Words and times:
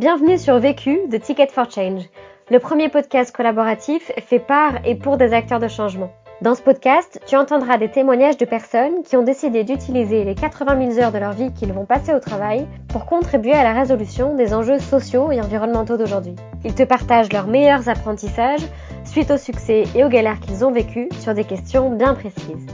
Bienvenue 0.00 0.38
sur 0.38 0.58
Vécu 0.58 0.98
de 1.10 1.18
Ticket 1.18 1.48
for 1.48 1.70
Change, 1.70 2.04
le 2.50 2.58
premier 2.58 2.88
podcast 2.88 3.36
collaboratif 3.36 4.10
fait 4.16 4.38
par 4.38 4.76
et 4.86 4.94
pour 4.94 5.18
des 5.18 5.34
acteurs 5.34 5.58
de 5.58 5.68
changement. 5.68 6.10
Dans 6.40 6.54
ce 6.54 6.62
podcast, 6.62 7.20
tu 7.26 7.36
entendras 7.36 7.76
des 7.76 7.90
témoignages 7.90 8.38
de 8.38 8.46
personnes 8.46 9.02
qui 9.02 9.18
ont 9.18 9.22
décidé 9.22 9.62
d'utiliser 9.62 10.24
les 10.24 10.34
80 10.34 10.92
000 10.92 11.04
heures 11.04 11.12
de 11.12 11.18
leur 11.18 11.32
vie 11.32 11.52
qu'ils 11.52 11.74
vont 11.74 11.84
passer 11.84 12.14
au 12.14 12.18
travail 12.18 12.66
pour 12.88 13.04
contribuer 13.04 13.52
à 13.52 13.62
la 13.62 13.78
résolution 13.78 14.34
des 14.34 14.54
enjeux 14.54 14.78
sociaux 14.78 15.32
et 15.32 15.40
environnementaux 15.42 15.98
d'aujourd'hui. 15.98 16.36
Ils 16.64 16.74
te 16.74 16.84
partagent 16.84 17.30
leurs 17.30 17.46
meilleurs 17.46 17.90
apprentissages 17.90 18.66
suite 19.04 19.30
au 19.30 19.36
succès 19.36 19.84
et 19.94 20.02
aux 20.02 20.08
galères 20.08 20.40
qu'ils 20.40 20.64
ont 20.64 20.72
vécues 20.72 21.10
sur 21.18 21.34
des 21.34 21.44
questions 21.44 21.94
bien 21.94 22.14
précises. 22.14 22.66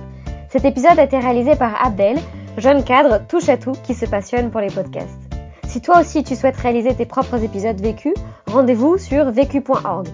Cet 0.49 0.65
épisode 0.65 1.01
a 1.01 1.03
été 1.03 1.19
réalisé 1.19 1.57
par 1.57 1.85
Abdel, 1.85 2.19
jeune 2.57 2.85
cadre 2.85 3.19
touche 3.27 3.49
à 3.49 3.57
tout 3.57 3.75
qui 3.83 3.95
se 3.95 4.07
passionne 4.07 4.53
pour 4.53 4.61
les 4.61 4.71
podcasts. 4.71 5.26
Si 5.69 5.80
toi 5.80 6.01
aussi 6.01 6.25
tu 6.25 6.37
souhaites 6.37 6.57
réaliser 6.57 6.95
tes 6.95 7.07
propres 7.07 7.43
épisodes 7.43 7.80
vécus, 7.80 8.15
rendez-vous 8.46 8.98
sur 8.98 9.30
vécu.org. 9.30 10.09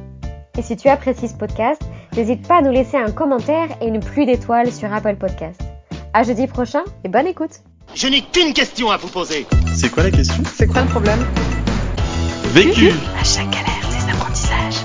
Et 0.59 0.62
si 0.62 0.77
tu 0.77 0.88
apprécies 0.88 1.28
ce 1.28 1.34
podcast, 1.34 1.80
n'hésite 2.16 2.47
pas 2.47 2.59
à 2.59 2.62
nous 2.62 2.73
laisser 2.73 2.97
un 2.97 3.11
commentaire 3.11 3.69
et 3.80 3.87
une 3.87 4.01
pluie 4.01 4.27
d'étoiles 4.27 4.73
sur 4.73 4.92
Apple 4.92 5.16
Podcast. 5.16 5.61
À 6.15 6.25
jeudi 6.25 6.47
prochain 6.47 6.83
et 7.05 7.09
bonne 7.09 7.27
écoute. 7.27 7.61
Je 7.95 8.06
n'ai 8.09 8.23
qu'une 8.23 8.52
question 8.52 8.91
à 8.91 8.97
vous 8.97 9.09
poser. 9.09 9.47
C'est 9.75 9.91
quoi 9.91 10.02
la 10.02 10.11
question? 10.11 10.42
C'est 10.55 10.66
quoi 10.66 10.83
le 10.83 10.88
problème? 10.88 11.20
Vécu 12.53 12.91
À 13.19 13.25
chaque 13.25 13.50
galère, 13.50 13.89
des 13.89 14.11
apprentissages. 14.12 14.84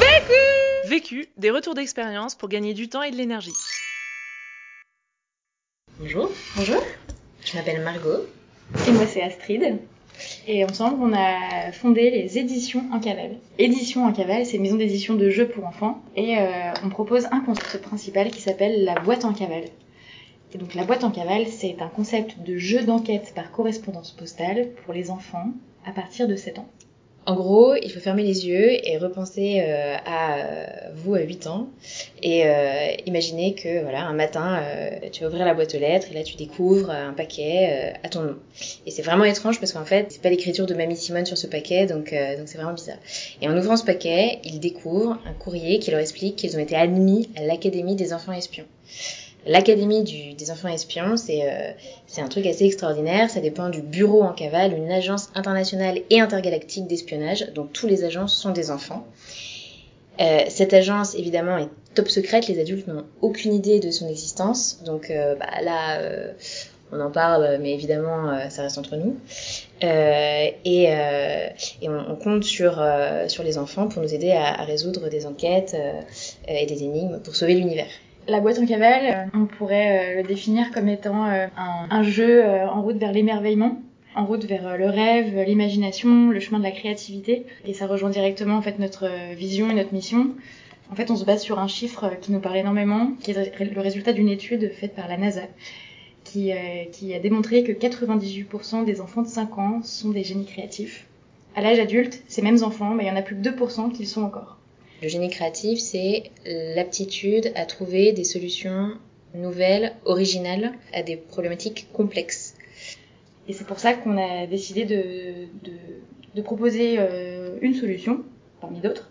Vécu 0.00 0.88
Vécu, 0.88 1.28
des 1.38 1.50
retours 1.50 1.74
d'expérience 1.74 2.34
pour 2.34 2.48
gagner 2.48 2.74
du 2.74 2.88
temps 2.88 3.02
et 3.02 3.10
de 3.10 3.16
l'énergie. 3.16 3.52
Bonjour, 5.98 6.30
Bonjour, 6.56 6.82
je 7.44 7.56
m'appelle 7.56 7.82
Margot. 7.82 8.26
Et 8.88 8.92
moi 8.92 9.06
c'est 9.06 9.22
Astrid. 9.22 9.78
Et 10.46 10.64
ensemble, 10.64 10.98
on 11.00 11.12
a 11.12 11.72
fondé 11.72 12.10
les 12.10 12.38
éditions 12.38 12.84
en 12.92 13.00
cavale. 13.00 13.38
Éditions 13.58 14.04
en 14.04 14.12
cavale, 14.12 14.44
c'est 14.44 14.56
une 14.56 14.62
maison 14.62 14.76
d'édition 14.76 15.14
de 15.14 15.30
jeux 15.30 15.48
pour 15.48 15.64
enfants. 15.66 16.02
Et 16.16 16.38
euh, 16.38 16.72
on 16.84 16.90
propose 16.90 17.26
un 17.32 17.40
concept 17.40 17.78
principal 17.78 18.30
qui 18.30 18.40
s'appelle 18.40 18.84
la 18.84 18.94
boîte 18.94 19.24
en 19.24 19.32
cavale. 19.32 19.64
Et 20.54 20.58
donc 20.58 20.74
la 20.74 20.84
boîte 20.84 21.04
en 21.04 21.10
cavale, 21.10 21.46
c'est 21.46 21.80
un 21.80 21.88
concept 21.88 22.42
de 22.42 22.58
jeu 22.58 22.82
d'enquête 22.82 23.32
par 23.34 23.50
correspondance 23.50 24.12
postale 24.12 24.68
pour 24.84 24.92
les 24.92 25.10
enfants 25.10 25.52
à 25.86 25.92
partir 25.92 26.28
de 26.28 26.36
7 26.36 26.58
ans. 26.58 26.68
En 27.24 27.36
gros, 27.36 27.76
il 27.76 27.88
faut 27.90 28.00
fermer 28.00 28.24
les 28.24 28.48
yeux 28.48 28.84
et 28.84 28.98
repenser 28.98 29.62
euh, 29.64 29.94
à 30.04 30.38
euh, 30.38 30.66
vous 30.96 31.14
à 31.14 31.20
8 31.20 31.46
ans 31.46 31.68
et 32.20 32.46
euh, 32.46 32.88
imaginer 33.06 33.54
que 33.54 33.80
voilà 33.82 34.06
un 34.06 34.12
matin 34.12 34.60
euh, 34.60 35.08
tu 35.12 35.22
vas 35.22 35.28
ouvrir 35.28 35.44
la 35.44 35.54
boîte 35.54 35.72
aux 35.76 35.78
lettres 35.78 36.08
et 36.10 36.14
là 36.14 36.24
tu 36.24 36.34
découvres 36.36 36.90
un 36.90 37.12
paquet 37.12 37.92
euh, 37.94 37.98
à 38.02 38.08
ton 38.08 38.22
nom. 38.22 38.36
Et 38.86 38.90
c'est 38.90 39.02
vraiment 39.02 39.24
étrange 39.24 39.60
parce 39.60 39.72
qu'en 39.72 39.84
fait 39.84 40.06
c'est 40.10 40.20
pas 40.20 40.30
l'écriture 40.30 40.66
de 40.66 40.74
Mamie 40.74 40.96
Simone 40.96 41.24
sur 41.24 41.38
ce 41.38 41.46
paquet 41.46 41.86
donc 41.86 42.12
euh, 42.12 42.36
donc 42.36 42.48
c'est 42.48 42.58
vraiment 42.58 42.74
bizarre. 42.74 42.98
Et 43.40 43.48
en 43.48 43.56
ouvrant 43.56 43.76
ce 43.76 43.84
paquet, 43.84 44.40
ils 44.44 44.58
découvrent 44.58 45.16
un 45.24 45.32
courrier 45.32 45.78
qui 45.78 45.92
leur 45.92 46.00
explique 46.00 46.34
qu'ils 46.34 46.56
ont 46.56 46.60
été 46.60 46.74
admis 46.74 47.28
à 47.36 47.44
l'Académie 47.44 47.94
des 47.94 48.12
enfants 48.12 48.32
espions. 48.32 48.66
L'Académie 49.44 50.04
des 50.38 50.50
enfants 50.52 50.68
espions, 50.68 51.16
c'est 51.16 51.42
euh, 51.42 51.72
un 52.18 52.28
truc 52.28 52.46
assez 52.46 52.64
extraordinaire. 52.64 53.28
Ça 53.28 53.40
dépend 53.40 53.70
du 53.70 53.82
Bureau 53.82 54.22
en 54.22 54.32
cavale, 54.32 54.72
une 54.72 54.90
agence 54.90 55.30
internationale 55.34 56.00
et 56.10 56.20
intergalactique 56.20 56.86
d'espionnage. 56.86 57.52
Donc 57.54 57.72
tous 57.72 57.86
les 57.88 58.04
agents 58.04 58.28
sont 58.28 58.50
des 58.50 58.70
enfants. 58.70 59.04
Euh, 60.20 60.40
cette 60.48 60.74
agence, 60.74 61.14
évidemment, 61.16 61.58
est 61.58 61.68
top 61.94 62.08
secrète. 62.08 62.46
Les 62.46 62.60
adultes 62.60 62.86
n'ont 62.86 63.04
aucune 63.20 63.52
idée 63.52 63.80
de 63.80 63.90
son 63.90 64.08
existence. 64.08 64.82
Donc 64.84 65.10
euh, 65.10 65.34
bah, 65.34 65.46
là, 65.62 65.98
euh, 65.98 66.32
on 66.92 67.00
en 67.00 67.10
parle, 67.10 67.58
mais 67.60 67.72
évidemment, 67.72 68.30
euh, 68.30 68.48
ça 68.48 68.62
reste 68.62 68.78
entre 68.78 68.94
nous. 68.96 69.16
Euh, 69.82 70.46
et 70.64 70.86
euh, 70.92 71.48
et 71.80 71.88
on, 71.88 72.12
on 72.12 72.14
compte 72.14 72.44
sur, 72.44 72.80
euh, 72.80 73.26
sur 73.26 73.42
les 73.42 73.58
enfants 73.58 73.88
pour 73.88 74.02
nous 74.02 74.14
aider 74.14 74.30
à, 74.30 74.60
à 74.60 74.64
résoudre 74.64 75.08
des 75.08 75.26
enquêtes 75.26 75.74
et 76.46 76.66
des 76.66 76.82
énigmes 76.84 77.18
pour 77.24 77.34
sauver 77.34 77.54
l'univers. 77.54 77.90
La 78.28 78.38
boîte 78.38 78.60
en 78.60 78.66
cavale, 78.66 79.30
euh, 79.34 79.38
on 79.38 79.46
pourrait 79.46 80.14
euh, 80.14 80.22
le 80.22 80.28
définir 80.28 80.70
comme 80.70 80.88
étant 80.88 81.26
euh, 81.26 81.48
un, 81.56 82.02
jeu 82.04 82.44
en 82.44 82.80
route 82.80 82.96
vers 82.96 83.10
l'émerveillement, 83.10 83.82
en 84.14 84.26
route 84.26 84.44
vers 84.44 84.78
le 84.78 84.86
rêve, 84.86 85.36
l'imagination, 85.44 86.30
le 86.30 86.38
chemin 86.38 86.58
de 86.58 86.64
la 86.64 86.70
créativité. 86.70 87.46
Et 87.66 87.74
ça 87.74 87.88
rejoint 87.88 88.10
directement 88.10 88.56
en 88.56 88.62
fait 88.62 88.78
notre 88.78 89.08
vision 89.34 89.70
et 89.70 89.74
notre 89.74 89.92
mission. 89.92 90.30
En 90.90 90.94
fait, 90.94 91.10
on 91.10 91.16
se 91.16 91.24
base 91.24 91.42
sur 91.42 91.58
un 91.58 91.66
chiffre 91.66 92.12
qui 92.20 92.30
nous 92.32 92.38
parle 92.38 92.58
énormément, 92.58 93.12
qui 93.20 93.32
est 93.32 93.58
le 93.58 93.80
résultat 93.80 94.12
d'une 94.12 94.28
étude 94.28 94.70
faite 94.72 94.94
par 94.94 95.08
la 95.08 95.16
NASA, 95.16 95.42
qui, 96.22 96.52
a 96.52 97.18
démontré 97.18 97.64
que 97.64 97.72
98% 97.72 98.84
des 98.84 99.00
enfants 99.00 99.22
de 99.22 99.28
5 99.28 99.58
ans 99.58 99.80
sont 99.82 100.10
des 100.10 100.22
génies 100.22 100.44
créatifs. 100.44 101.06
À 101.56 101.62
l'âge 101.62 101.78
adulte, 101.78 102.22
ces 102.28 102.42
mêmes 102.42 102.62
enfants, 102.62 102.94
bah, 102.94 103.02
il 103.02 103.08
y 103.08 103.10
en 103.10 103.16
a 103.16 103.22
plus 103.22 103.36
que 103.36 103.48
2% 103.48 103.90
qui 103.92 104.02
le 104.02 104.08
sont 104.08 104.22
encore. 104.22 104.58
Le 105.02 105.08
génie 105.08 105.30
créatif, 105.30 105.80
c'est 105.80 106.30
l'aptitude 106.46 107.50
à 107.56 107.66
trouver 107.66 108.12
des 108.12 108.22
solutions 108.22 108.92
nouvelles, 109.34 109.96
originales 110.04 110.72
à 110.92 111.02
des 111.02 111.16
problématiques 111.16 111.88
complexes. 111.92 112.54
Et 113.48 113.52
c'est 113.52 113.66
pour 113.66 113.80
ça 113.80 113.94
qu'on 113.94 114.16
a 114.16 114.46
décidé 114.46 114.84
de, 114.84 115.48
de, 115.64 115.72
de 116.36 116.42
proposer 116.42 116.96
euh, 117.00 117.58
une 117.62 117.74
solution, 117.74 118.22
parmi 118.60 118.78
d'autres, 118.78 119.10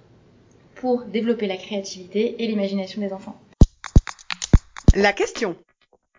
pour 0.75 1.03
développer 1.03 1.47
la 1.47 1.57
créativité 1.57 2.41
et 2.41 2.47
l'imagination 2.47 3.01
des 3.01 3.11
enfants. 3.11 3.37
La 4.93 5.11
question 5.11 5.57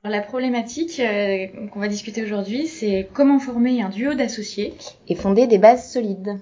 Alors, 0.05 0.19
la 0.19 0.23
problématique 0.23 1.01
euh, 1.01 1.47
qu'on 1.73 1.81
va 1.81 1.89
discuter 1.89 2.23
aujourd'hui, 2.23 2.67
c'est 2.67 3.09
comment 3.15 3.39
former 3.39 3.81
un 3.81 3.89
duo 3.89 4.13
d'associés. 4.13 4.75
Et 5.09 5.15
fonder 5.15 5.47
des 5.47 5.59
bases 5.59 5.91
solides. 5.91 6.39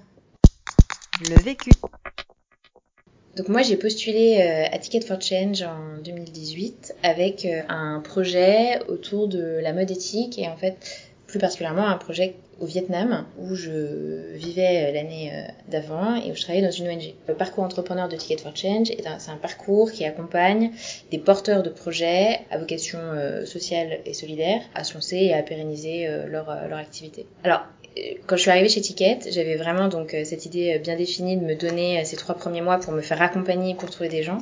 Le 1.29 1.37
vécu. 1.37 1.71
Donc 3.37 3.47
moi 3.47 3.61
j'ai 3.61 3.77
postulé 3.77 4.41
euh, 4.41 4.75
à 4.75 4.77
Ticket 4.77 5.01
for 5.01 5.21
Change 5.21 5.61
en 5.61 6.01
2018 6.03 6.95
avec 7.01 7.45
euh, 7.45 7.61
un 7.69 8.01
projet 8.01 8.79
autour 8.89 9.29
de 9.29 9.59
la 9.61 9.71
mode 9.71 9.89
éthique 9.89 10.37
et 10.37 10.49
en 10.49 10.57
fait 10.57 10.75
plus 11.27 11.39
particulièrement 11.39 11.87
un 11.87 11.95
projet 11.95 12.35
au 12.59 12.65
Vietnam 12.65 13.25
où 13.39 13.55
je 13.55 14.33
vivais 14.33 14.89
euh, 14.89 14.93
l'année 14.93 15.31
d'avant 15.69 16.15
et 16.15 16.29
où 16.29 16.35
je 16.35 16.41
travaillais 16.41 16.65
dans 16.65 16.71
une 16.71 16.89
ONG. 16.89 17.13
Le 17.29 17.33
parcours 17.33 17.63
entrepreneur 17.63 18.09
de 18.09 18.17
Ticket 18.17 18.37
for 18.37 18.53
Change 18.53 18.91
c'est 18.97 19.31
un 19.31 19.37
parcours 19.37 19.93
qui 19.93 20.03
accompagne 20.03 20.71
des 21.09 21.17
porteurs 21.17 21.63
de 21.63 21.69
projets 21.69 22.41
à 22.51 22.57
vocation 22.57 22.99
sociale 23.45 23.99
et 24.05 24.13
solidaire 24.13 24.61
à 24.75 24.83
se 24.83 24.93
lancer 24.93 25.15
et 25.15 25.33
à 25.33 25.41
pérenniser 25.41 26.05
leur, 26.27 26.53
leur 26.67 26.77
activité. 26.77 27.25
Alors 27.45 27.61
quand 28.25 28.37
je 28.37 28.41
suis 28.41 28.51
arrivée 28.51 28.69
chez 28.69 28.79
Ticket, 28.79 29.19
j'avais 29.31 29.55
vraiment 29.55 29.89
donc 29.89 30.13
euh, 30.13 30.23
cette 30.23 30.45
idée 30.45 30.75
euh, 30.75 30.79
bien 30.79 30.95
définie 30.95 31.35
de 31.35 31.43
me 31.43 31.55
donner 31.55 31.99
euh, 31.99 32.03
ces 32.05 32.15
trois 32.15 32.35
premiers 32.35 32.61
mois 32.61 32.77
pour 32.77 32.93
me 32.93 33.01
faire 33.01 33.21
accompagner 33.21 33.75
pour 33.75 33.89
trouver 33.89 34.07
des 34.07 34.23
gens. 34.23 34.37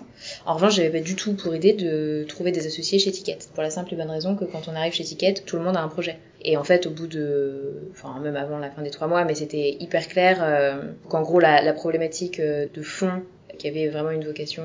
En 0.46 0.54
revanche, 0.54 0.76
j'avais 0.76 0.92
pas 0.92 1.00
du 1.00 1.16
tout 1.16 1.34
pour 1.36 1.56
idée 1.56 1.74
de 1.74 2.26
trouver 2.28 2.52
des 2.52 2.68
associés 2.68 3.00
chez 3.00 3.12
Ticket, 3.12 3.40
pour 3.56 3.64
la 3.64 3.72
simple 3.72 3.94
et 3.94 3.98
bonne 3.98 4.12
raison 4.12 4.36
que 4.36 4.46
quand 4.46 4.68
on 4.68 4.76
arrive 4.76 4.94
chez 4.94 5.04
Ticket, 5.04 5.34
tout 5.34 5.58
le 5.58 5.64
monde 5.64 5.78
a 5.78 5.82
un 5.82 5.88
projet. 5.88 6.20
Et 6.44 6.58
en 6.58 6.64
fait, 6.64 6.86
au 6.86 6.92
bout 6.92 7.08
de, 7.08 7.90
enfin 7.92 8.20
même 8.20 8.36
avant 8.36 8.60
la 8.60 8.70
fin 8.70 8.84
des 8.84 8.92
trois 8.92 9.08
mois, 9.08 9.26
mais 9.26 9.36
c'était 9.36 9.76
hyper 9.80 10.08
clair 10.08 10.80
qu'en 11.10 11.22
gros 11.22 11.40
la, 11.40 11.74
problématique 11.74 12.40
de 12.40 12.82
fond, 12.82 13.24
qui 13.58 13.68
avait 13.68 13.88
vraiment 13.88 14.12
une 14.12 14.24
vocation 14.24 14.64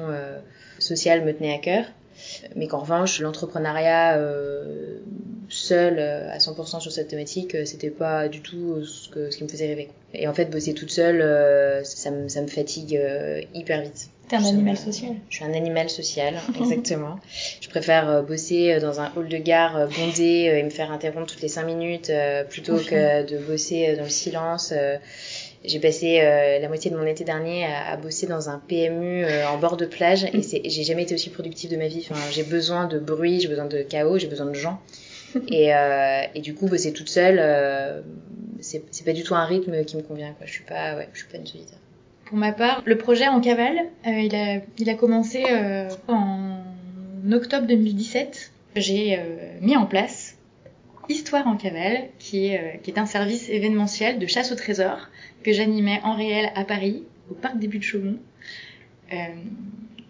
sociale, 0.79 1.25
me 1.25 1.33
tenait 1.33 1.55
à 1.55 1.59
cœur 1.59 1.85
mais 2.55 2.69
qu'en 2.69 2.79
revanche 2.79 3.21
l'entrepreneuriat 3.21 4.21
euh, 5.45 5.51
seul 5.51 5.97
euh, 5.99 6.31
à 6.33 6.39
100% 6.39 6.81
sur 6.81 6.93
cette 6.93 7.09
thématique 7.09 7.55
euh, 7.55 7.65
c'était 7.65 7.91
pas 7.91 8.29
du 8.29 8.41
tout 8.41 8.85
ce, 8.85 9.09
que, 9.09 9.31
ce 9.31 9.37
qui 9.37 9.45
me 9.45 9.49
faisait 9.49 9.67
rêver 9.67 9.89
et 10.13 10.27
en 10.29 10.35
fait 10.35 10.47
bosser 10.47 10.75
toute 10.75 10.91
seule 10.91 11.21
euh, 11.21 11.83
ça, 11.85 12.11
me, 12.11 12.29
ça 12.29 12.41
me 12.43 12.47
fatigue 12.49 12.97
euh, 12.97 13.41
hyper 13.55 13.83
vite 13.83 14.09
T'es 14.27 14.37
un 14.37 14.45
animal 14.47 14.79
social. 14.79 15.11
je 15.29 15.37
suis 15.37 15.45
un 15.45 15.53
animal 15.53 15.91
social, 15.91 16.35
exactement. 16.59 17.19
je 17.61 17.69
préfère 17.69 18.09
euh, 18.09 18.23
bosser 18.23 18.73
euh, 18.73 18.81
dans 18.81 18.99
un 18.99 19.13
hall 19.17 19.29
de 19.29 19.37
gare 19.37 19.77
euh, 19.77 19.87
bondé 19.87 20.49
euh, 20.49 20.59
et 20.59 20.63
me 20.63 20.71
faire 20.71 20.91
interrompre 20.91 21.27
toutes 21.31 21.43
les 21.43 21.49
cinq 21.49 21.65
minutes 21.67 22.09
euh, 22.09 22.43
plutôt 22.43 22.79
que 22.79 23.27
de 23.27 23.37
bosser 23.37 23.89
euh, 23.91 23.97
dans 23.97 24.05
le 24.05 24.09
silence. 24.09 24.73
euh. 24.75 24.97
J'ai 25.67 25.79
passé 25.79 26.21
euh, 26.23 26.59
la 26.59 26.69
moitié 26.69 26.91
de 26.91 26.97
mon 26.97 27.07
été 27.07 27.25
dernier 27.25 27.65
à, 27.67 27.97
bosser 27.99 28.27
dans 28.27 28.51
un 28.51 28.59
PMU 28.67 29.25
euh, 29.25 29.47
en 29.49 29.57
bord 29.59 29.77
de 29.79 29.87
plage 29.87 30.25
et 30.33 30.43
c'est, 30.43 30.61
j'ai 30.65 30.85
jamais 30.85 31.03
été 31.05 31.15
aussi 31.15 31.29
productive 31.31 31.71
de 31.71 31.77
ma 31.77 31.89
vie. 31.89 32.07
Enfin, 32.11 32.21
j'ai 32.33 32.43
besoin 32.45 32.87
de 32.87 32.99
bruit, 32.99 33.41
j'ai 33.41 33.49
besoin 33.49 33.65
de 33.65 33.81
chaos, 33.83 34.19
j'ai 34.19 34.27
besoin 34.27 34.45
de 34.47 34.55
gens. 34.55 34.79
Et, 35.49 35.75
euh, 35.75 36.23
et 36.35 36.41
du 36.41 36.55
coup, 36.55 36.67
bosser 36.69 36.93
toute 36.93 37.09
seule, 37.09 37.39
euh, 37.39 38.03
c'est, 38.61 39.05
pas 39.05 39.13
du 39.13 39.23
tout 39.23 39.35
un 39.35 39.45
rythme 39.45 39.85
qui 39.85 39.97
me 39.97 40.03
convient. 40.03 40.35
Je 40.45 40.51
suis 40.51 40.65
pas, 40.65 40.97
ouais, 40.97 41.09
je 41.13 41.21
suis 41.21 41.29
pas 41.29 41.39
une 41.39 41.47
solitaire. 41.47 41.79
Pour 42.27 42.39
ma 42.39 42.53
part, 42.53 42.83
le 42.85 42.97
projet 42.97 43.29
en 43.29 43.41
cavale, 43.41 43.79
euh, 44.07 44.61
il, 44.79 44.89
a, 44.91 44.95
commencé 44.95 45.45
euh, 45.51 45.89
en 46.09 46.61
octobre 47.31 47.67
2017. 47.67 48.53
J'ai 48.77 49.21
mis 49.61 49.77
en 49.77 49.87
place 49.87 50.37
Histoire 51.09 51.47
en 51.47 51.57
cavale, 51.57 52.09
qui 52.19 52.47
est, 52.47 52.99
un 52.99 53.07
service 53.07 53.51
événementiel 53.51 54.19
de 54.19 54.27
chasse 54.27 54.53
au 54.53 54.57
trésor 54.57 55.11
que 55.43 55.53
j'animais 55.53 56.01
en 56.03 56.17
réel 56.17 56.51
à 56.57 56.65
Paris, 56.65 57.05
au 57.31 57.35
parc 57.35 57.59
des 57.59 57.69
Buttes 57.69 57.83
de 57.83 57.87
Chaumont, 57.87 58.19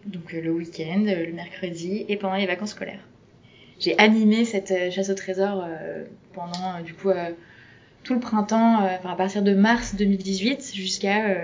donc 0.07 0.33
le 0.33 0.51
week-end, 0.53 1.03
le 1.05 1.33
mercredi 1.33 2.07
et 2.09 2.17
pendant 2.17 2.37
les 2.37 2.47
vacances 2.47 2.71
scolaires. 2.71 3.05
J'ai 3.81 3.99
animé 3.99 4.45
cette 4.45 4.71
euh, 4.71 4.91
chasse 4.91 5.11
au 5.11 5.15
trésor 5.15 5.65
euh, 5.67 6.05
pendant 6.33 6.77
euh, 6.79 6.83
du 6.83 6.95
coup 6.95 7.11
tout 8.03 8.15
le 8.15 8.21
printemps, 8.21 8.85
enfin 8.85 9.13
à 9.13 9.17
partir 9.17 9.43
de 9.43 9.55
mars 9.55 9.95
2018 9.95 10.73
jusqu'à 10.75 11.37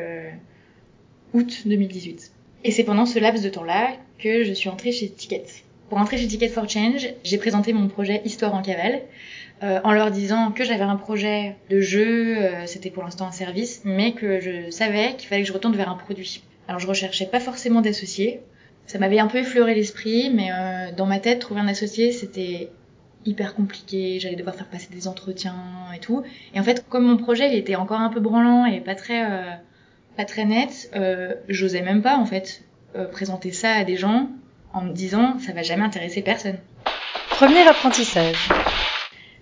août 1.32 1.62
2018. 1.64 2.32
Et 2.64 2.70
c'est 2.70 2.84
pendant 2.84 3.06
ce 3.06 3.18
laps 3.18 3.42
de 3.42 3.48
temps-là 3.48 3.92
que 4.18 4.44
je 4.44 4.52
suis 4.52 4.68
entrée 4.68 4.92
chez 4.92 5.08
Ticket. 5.08 5.46
Pour 5.88 5.96
entrer 5.96 6.18
chez 6.18 6.26
Ticket 6.26 6.48
for 6.48 6.68
Change, 6.68 7.08
j'ai 7.24 7.38
présenté 7.38 7.72
mon 7.72 7.88
projet 7.88 8.20
Histoire 8.26 8.54
en 8.54 8.60
cavale, 8.60 9.00
en 9.62 9.92
leur 9.92 10.10
disant 10.10 10.50
que 10.50 10.62
j'avais 10.62 10.82
un 10.82 10.96
projet 10.96 11.56
de 11.70 11.80
jeu, 11.80 12.36
c'était 12.66 12.90
pour 12.90 13.04
l'instant 13.04 13.26
un 13.26 13.32
service, 13.32 13.80
mais 13.86 14.12
que 14.12 14.40
je 14.40 14.70
savais 14.70 15.14
qu'il 15.16 15.30
fallait 15.30 15.40
que 15.40 15.48
je 15.48 15.54
retourne 15.54 15.74
vers 15.74 15.88
un 15.88 15.96
produit. 15.96 16.42
Alors 16.68 16.78
je 16.78 16.86
recherchais 16.86 17.26
pas 17.26 17.40
forcément 17.40 17.80
d'associé. 17.80 18.40
Ça 18.90 18.98
m'avait 18.98 19.20
un 19.20 19.28
peu 19.28 19.38
effleuré 19.38 19.76
l'esprit, 19.76 20.30
mais 20.34 20.50
euh, 20.50 20.90
dans 20.96 21.06
ma 21.06 21.20
tête, 21.20 21.38
trouver 21.38 21.60
un 21.60 21.68
associé, 21.68 22.10
c'était 22.10 22.70
hyper 23.24 23.54
compliqué. 23.54 24.18
J'allais 24.18 24.34
devoir 24.34 24.56
faire 24.56 24.66
passer 24.66 24.88
des 24.90 25.06
entretiens 25.06 25.54
et 25.94 26.00
tout. 26.00 26.24
Et 26.54 26.58
en 26.58 26.64
fait, 26.64 26.84
comme 26.88 27.04
mon 27.04 27.16
projet, 27.16 27.52
il 27.52 27.56
était 27.56 27.76
encore 27.76 28.00
un 28.00 28.08
peu 28.08 28.18
branlant 28.18 28.64
et 28.66 28.80
pas 28.80 28.96
très, 28.96 29.30
euh, 29.30 29.54
pas 30.16 30.24
très 30.24 30.44
net, 30.44 30.90
euh, 30.96 31.34
j'osais 31.48 31.82
même 31.82 32.02
pas 32.02 32.16
en 32.16 32.26
fait 32.26 32.64
euh, 32.96 33.04
présenter 33.06 33.52
ça 33.52 33.74
à 33.74 33.84
des 33.84 33.96
gens 33.96 34.28
en 34.72 34.82
me 34.82 34.92
disant 34.92 35.38
ça 35.38 35.52
va 35.52 35.62
jamais 35.62 35.84
intéresser 35.84 36.20
personne. 36.22 36.58
Premier 37.28 37.62
apprentissage. 37.68 38.48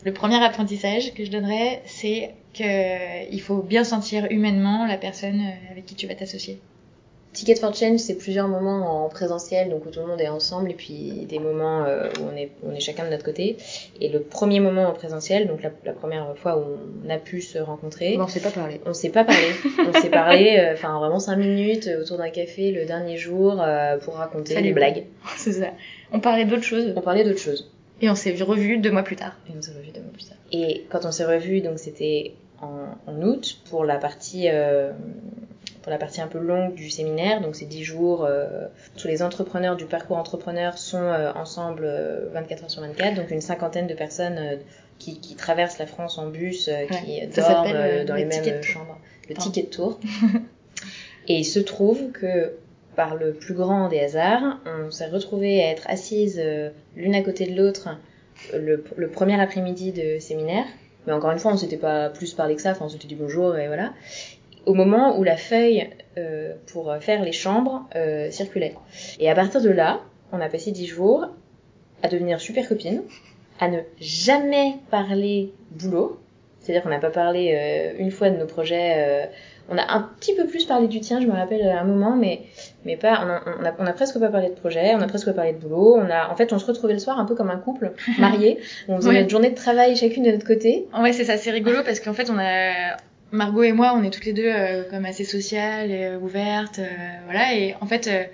Le 0.04 0.12
premier 0.12 0.44
apprentissage 0.44 1.14
que 1.14 1.24
je 1.24 1.30
donnerais, 1.30 1.80
c'est 1.86 2.34
que 2.52 3.32
il 3.32 3.40
faut 3.40 3.62
bien 3.62 3.82
sentir 3.82 4.26
humainement 4.28 4.84
la 4.84 4.98
personne 4.98 5.40
euh, 5.40 5.72
avec 5.72 5.86
qui 5.86 5.94
tu 5.94 6.06
vas 6.06 6.14
t'associer. 6.14 6.60
Ticket 7.34 7.56
for 7.56 7.72
Change, 7.74 7.98
c'est 8.00 8.16
plusieurs 8.16 8.48
moments 8.48 9.04
en 9.04 9.08
présentiel, 9.08 9.68
donc 9.70 9.86
où 9.86 9.90
tout 9.90 10.00
le 10.00 10.06
monde 10.06 10.20
est 10.20 10.28
ensemble, 10.28 10.70
et 10.70 10.74
puis 10.74 11.26
des 11.28 11.38
moments 11.38 11.84
euh, 11.84 12.08
où 12.18 12.24
on 12.32 12.36
est, 12.36 12.50
on 12.64 12.74
est 12.74 12.80
chacun 12.80 13.04
de 13.04 13.10
notre 13.10 13.24
côté. 13.24 13.56
Et 14.00 14.08
le 14.08 14.20
premier 14.22 14.58
moment 14.60 14.86
en 14.88 14.92
présentiel, 14.92 15.46
donc 15.46 15.62
la, 15.62 15.70
la 15.84 15.92
première 15.92 16.36
fois 16.36 16.58
où 16.58 16.64
on 17.06 17.10
a 17.10 17.18
pu 17.18 17.40
se 17.42 17.58
rencontrer, 17.58 18.16
Bon, 18.16 18.24
on 18.24 18.28
s'est 18.28 18.40
pas 18.40 18.50
parlé. 18.50 18.80
on 18.86 18.94
s'est 18.94 19.10
pas 19.10 19.24
parlé. 19.24 19.46
on 19.86 19.92
s'est 20.00 20.10
parlé, 20.10 20.56
euh, 20.58 20.72
enfin 20.72 20.98
vraiment 20.98 21.20
cinq 21.20 21.36
minutes 21.36 21.88
autour 22.00 22.16
d'un 22.18 22.30
café 22.30 22.72
le 22.72 22.86
dernier 22.86 23.16
jour 23.18 23.60
euh, 23.60 23.98
pour 23.98 24.14
raconter 24.14 24.54
Salut. 24.54 24.68
des 24.68 24.72
blagues. 24.74 25.04
c'est 25.36 25.52
ça. 25.52 25.68
On 26.12 26.20
parlait 26.20 26.44
d'autre 26.46 26.62
chose 26.64 26.92
On 26.96 27.02
parlait 27.02 27.24
d'autre 27.24 27.38
chose. 27.40 27.70
et 28.00 28.08
on 28.10 28.14
s'est 28.14 28.32
revus 28.42 28.78
deux 28.78 28.90
mois 28.90 29.02
plus 29.04 29.16
tard. 29.16 29.36
Et 29.48 29.52
on 29.56 29.62
s'est 29.62 29.72
revus 29.72 29.92
deux 29.92 30.00
mois 30.00 30.12
plus 30.12 30.24
tard. 30.24 30.38
Et 30.50 30.86
quand 30.88 31.04
on 31.04 31.12
s'est 31.12 31.26
revus, 31.26 31.60
donc 31.60 31.78
c'était 31.78 32.32
en, 32.60 32.86
en 33.06 33.22
août 33.22 33.58
pour 33.70 33.84
la 33.84 33.96
partie 33.98 34.46
euh, 34.48 34.90
pour 35.82 35.90
la 35.90 35.98
partie 35.98 36.20
un 36.20 36.26
peu 36.26 36.38
longue 36.38 36.74
du 36.74 36.90
séminaire, 36.90 37.40
donc 37.40 37.54
c'est 37.56 37.66
10 37.66 37.84
jours. 37.84 38.24
Euh, 38.24 38.66
tous 38.96 39.08
les 39.08 39.22
entrepreneurs 39.22 39.76
du 39.76 39.84
parcours 39.86 40.16
entrepreneur 40.16 40.76
sont 40.78 40.98
euh, 41.02 41.32
ensemble 41.34 41.84
euh, 41.84 42.28
24 42.32 42.64
heures 42.64 42.70
sur 42.70 42.82
24, 42.82 43.14
donc 43.14 43.30
une 43.30 43.40
cinquantaine 43.40 43.86
de 43.86 43.94
personnes 43.94 44.38
euh, 44.38 44.56
qui, 44.98 45.20
qui 45.20 45.34
traversent 45.36 45.78
la 45.78 45.86
France 45.86 46.18
en 46.18 46.26
bus, 46.28 46.68
euh, 46.68 46.86
qui 46.86 47.26
dorment 47.28 47.66
euh, 47.68 48.00
euh, 48.00 48.04
dans 48.04 48.14
le 48.14 48.20
les 48.20 48.24
mêmes 48.26 48.42
ticket 48.42 48.56
de 48.58 48.62
tour. 48.62 48.72
chambres. 48.72 48.98
Le 49.28 49.34
Pardon. 49.34 49.50
ticket 49.50 49.66
de 49.68 49.74
tour. 49.74 50.00
Et 51.28 51.34
il 51.38 51.44
se 51.44 51.58
trouve 51.58 52.10
que 52.12 52.52
par 52.96 53.14
le 53.14 53.32
plus 53.32 53.54
grand 53.54 53.88
des 53.88 54.00
hasards, 54.00 54.58
on 54.66 54.90
s'est 54.90 55.06
retrouvés 55.08 55.62
à 55.62 55.70
être 55.70 55.84
assises 55.88 56.40
euh, 56.42 56.70
l'une 56.96 57.14
à 57.14 57.22
côté 57.22 57.46
de 57.46 57.54
l'autre 57.54 57.90
euh, 58.54 58.58
le, 58.58 58.84
le 58.96 59.08
premier 59.08 59.40
après-midi 59.40 59.92
de 59.92 60.18
séminaire. 60.18 60.64
Mais 61.06 61.12
encore 61.12 61.30
une 61.30 61.38
fois, 61.38 61.52
on 61.52 61.56
s'était 61.56 61.76
pas 61.76 62.08
plus 62.10 62.34
parlé 62.34 62.56
que 62.56 62.62
ça, 62.62 62.72
enfin 62.72 62.86
on 62.86 62.88
s'était 62.88 63.06
dit 63.06 63.14
bonjour 63.14 63.56
et 63.56 63.66
voilà. 63.68 63.92
Au 64.66 64.74
moment 64.74 65.18
où 65.18 65.22
la 65.24 65.36
feuille 65.36 65.88
euh, 66.18 66.54
pour 66.72 66.94
faire 67.00 67.22
les 67.22 67.32
chambres 67.32 67.88
euh, 67.96 68.30
circulait. 68.30 68.74
Et 69.20 69.30
à 69.30 69.34
partir 69.34 69.60
de 69.62 69.70
là, 69.70 70.00
on 70.32 70.40
a 70.40 70.48
passé 70.48 70.70
dix 70.72 70.86
jours 70.86 71.26
à 72.02 72.08
devenir 72.08 72.40
super 72.40 72.68
copines, 72.68 73.02
à 73.60 73.68
ne 73.68 73.78
jamais 74.00 74.74
parler 74.90 75.52
boulot. 75.72 76.18
C'est-à-dire 76.60 76.82
qu'on 76.82 76.90
n'a 76.90 76.98
pas 76.98 77.10
parlé 77.10 77.54
euh, 77.54 77.92
une 77.98 78.10
fois 78.10 78.30
de 78.30 78.36
nos 78.36 78.46
projets. 78.46 78.94
euh, 78.98 79.26
on 79.70 79.76
a 79.78 79.92
un 79.92 80.00
petit 80.18 80.34
peu 80.34 80.46
plus 80.46 80.64
parlé 80.64 80.86
du 80.88 81.00
tien, 81.00 81.20
je 81.20 81.26
me 81.26 81.32
rappelle 81.32 81.66
à 81.68 81.80
un 81.80 81.84
moment, 81.84 82.16
mais 82.16 82.40
mais 82.86 82.96
pas. 82.96 83.20
On 83.24 83.28
a, 83.28 83.42
on 83.60 83.64
a, 83.66 83.74
on 83.78 83.86
a 83.86 83.92
presque 83.92 84.18
pas 84.18 84.28
parlé 84.28 84.48
de 84.48 84.54
projet, 84.54 84.94
on 84.94 85.00
a 85.00 85.06
presque 85.06 85.26
pas 85.26 85.32
parlé 85.34 85.52
de 85.52 85.58
boulot. 85.58 85.96
On 85.96 86.10
a, 86.10 86.30
en 86.30 86.36
fait, 86.36 86.52
on 86.52 86.58
se 86.58 86.66
retrouvait 86.66 86.94
le 86.94 86.98
soir 86.98 87.18
un 87.18 87.24
peu 87.26 87.34
comme 87.34 87.50
un 87.50 87.58
couple 87.58 87.92
marié. 88.18 88.58
On 88.88 88.96
faisait 88.96 89.08
Ouais. 89.10 89.18
notre 89.20 89.30
journée 89.30 89.50
de 89.50 89.54
travail 89.54 89.94
chacune 89.96 90.24
de 90.24 90.30
notre 90.30 90.46
côté. 90.46 90.86
Ouais, 90.98 91.12
c'est 91.12 91.24
ça, 91.24 91.36
c'est 91.36 91.50
rigolo 91.50 91.78
parce 91.84 92.00
qu'en 92.00 92.12
fait, 92.14 92.30
on 92.30 92.38
a 92.38 92.96
Margot 93.30 93.62
et 93.62 93.72
moi, 93.72 93.92
on 93.96 94.02
est 94.02 94.10
toutes 94.10 94.24
les 94.24 94.32
deux 94.32 94.46
euh, 94.46 94.84
comme 94.90 95.04
assez 95.04 95.24
sociales 95.24 95.90
et 95.90 96.04
euh, 96.04 96.18
ouvertes, 96.18 96.78
euh, 96.78 96.86
voilà. 97.24 97.54
Et 97.54 97.74
en 97.80 97.86
fait, 97.86 98.06
euh, 98.08 98.24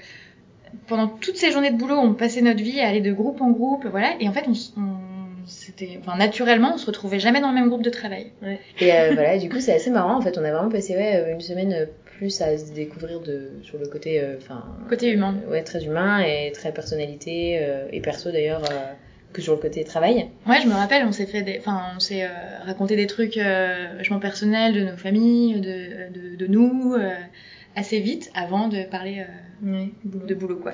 pendant 0.87 1.08
toutes 1.08 1.37
ces 1.37 1.50
journées 1.50 1.70
de 1.70 1.76
boulot, 1.76 1.96
on 1.96 2.14
passait 2.14 2.43
notre 2.43 2.62
vie 2.62 2.81
à 2.81 2.88
aller 2.88 3.00
de 3.00 3.12
groupe 3.12 3.41
en 3.41 3.50
groupe, 3.50 3.87
voilà. 3.91 4.14
Et 4.20 4.29
en 4.29 4.32
fait, 4.32 4.44
on, 4.46 4.52
on 4.81 4.96
c'était, 5.46 5.99
enfin, 6.00 6.17
naturellement, 6.17 6.73
on 6.75 6.79
se 6.79 6.87
retrouvait 6.87 7.19
jamais 7.19 7.41
dans 7.41 7.49
le 7.49 7.55
même 7.55 7.69
groupe 7.69 7.82
de 7.82 7.91
travail. 7.91 8.29
Et 8.81 8.93
euh, 8.93 9.11
voilà, 9.14 9.37
du 9.38 9.49
coup, 9.49 9.61
c'est 9.61 9.75
assez 9.75 9.91
marrant. 9.91 10.17
En 10.17 10.20
fait, 10.20 10.38
on 10.38 10.44
a 10.44 10.50
vraiment 10.50 10.70
passé 10.70 10.94
ouais, 10.94 11.32
une 11.32 11.41
semaine 11.41 11.88
plus 12.05 12.41
à 12.41 12.56
se 12.56 12.73
découvrir 12.73 13.20
de, 13.20 13.50
sur 13.62 13.79
le 13.79 13.87
côté, 13.87 14.20
euh, 14.20 14.37
enfin, 14.38 14.64
Côté 14.88 15.11
humain. 15.11 15.35
ouais, 15.50 15.62
très 15.62 15.85
humain 15.85 16.20
et 16.20 16.52
très 16.52 16.73
personnalité 16.73 17.58
euh, 17.61 17.88
et 17.93 18.00
perso 18.00 18.31
d'ailleurs 18.31 18.62
que 19.34 19.42
sur 19.42 19.52
le 19.52 19.58
côté 19.60 19.84
travail. 19.84 20.28
Ouais, 20.46 20.60
je 20.62 20.66
me 20.69 20.72
rappelle, 20.75 21.04
on 21.06 21.12
s'est 21.12 21.26
fait 21.26 21.42
des, 21.42 21.58
enfin, 21.58 21.82
on 21.96 22.00
s'est 22.00 22.25
euh, 22.25 22.28
raconté 22.64 22.96
des 22.96 23.06
trucs 23.06 23.36
euh, 23.36 23.88
vachement 23.98 24.20
personnels 24.20 24.72
de 24.72 24.81
nos 24.90 24.96
familles, 24.96 25.60
de, 25.60 26.12
de, 26.14 26.36
de 26.36 26.46
nous, 26.46 26.94
euh, 26.94 27.10
assez 27.76 28.00
vite 28.00 28.31
avant 28.34 28.69
de 28.69 28.84
parler 28.84 29.25
euh, 29.62 29.84
de 30.04 30.34
boulot, 30.34 30.56
quoi. 30.56 30.72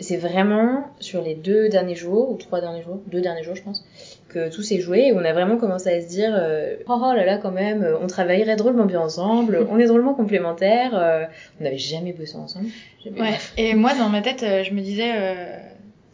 C'est 0.00 0.16
vraiment 0.16 0.86
sur 0.98 1.22
les 1.22 1.34
deux 1.36 1.68
derniers 1.68 1.94
jours 1.94 2.30
ou 2.32 2.36
trois 2.36 2.60
derniers 2.60 2.82
jours, 2.82 3.00
deux 3.06 3.20
derniers 3.20 3.44
jours 3.44 3.54
je 3.54 3.62
pense, 3.62 3.84
que 4.30 4.50
tout 4.52 4.62
s'est 4.62 4.80
joué 4.80 5.08
et 5.08 5.12
on 5.12 5.18
a 5.24 5.32
vraiment 5.32 5.58
commencé 5.58 5.90
à 5.90 6.00
se 6.00 6.08
dire 6.08 6.32
euh, 6.34 6.74
oh, 6.88 6.98
oh 7.00 7.12
là 7.14 7.24
là 7.24 7.36
quand 7.36 7.52
même, 7.52 7.86
on 8.02 8.08
travaillerait 8.08 8.56
drôlement 8.56 8.86
bien 8.86 9.00
ensemble, 9.00 9.64
on 9.70 9.78
est 9.78 9.86
drôlement 9.86 10.14
complémentaires, 10.14 10.92
euh, 10.98 11.24
on 11.60 11.64
n'avait 11.64 11.78
jamais 11.78 12.12
bossé 12.12 12.34
ensemble. 12.36 12.66
Jamais- 13.04 13.20
Ouais. 13.20 13.34
Et 13.58 13.74
moi, 13.74 13.94
dans 13.94 14.08
ma 14.08 14.22
tête, 14.22 14.42
euh, 14.42 14.64
je 14.64 14.72
me 14.72 14.80
disais, 14.80 15.12
euh, 15.14 15.58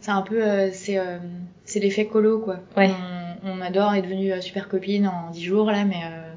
c'est 0.01 0.11
un 0.11 0.23
peu, 0.23 0.43
euh, 0.45 0.69
c'est, 0.73 0.99
euh, 0.99 1.17
c'est 1.69 1.81
l'effet 1.81 2.07
colo, 2.07 2.39
quoi. 2.41 2.59
Ouais. 2.77 2.91
On, 3.45 3.51
on 3.53 3.61
adore 3.61 3.95
être 3.95 4.05
devenue 4.05 4.33
euh, 4.33 4.41
super 4.41 4.69
copine 4.69 5.07
en 5.07 5.31
10 5.31 5.43
jours 5.45 5.71
là, 5.71 5.85
mais 5.85 5.97
euh, 6.05 6.33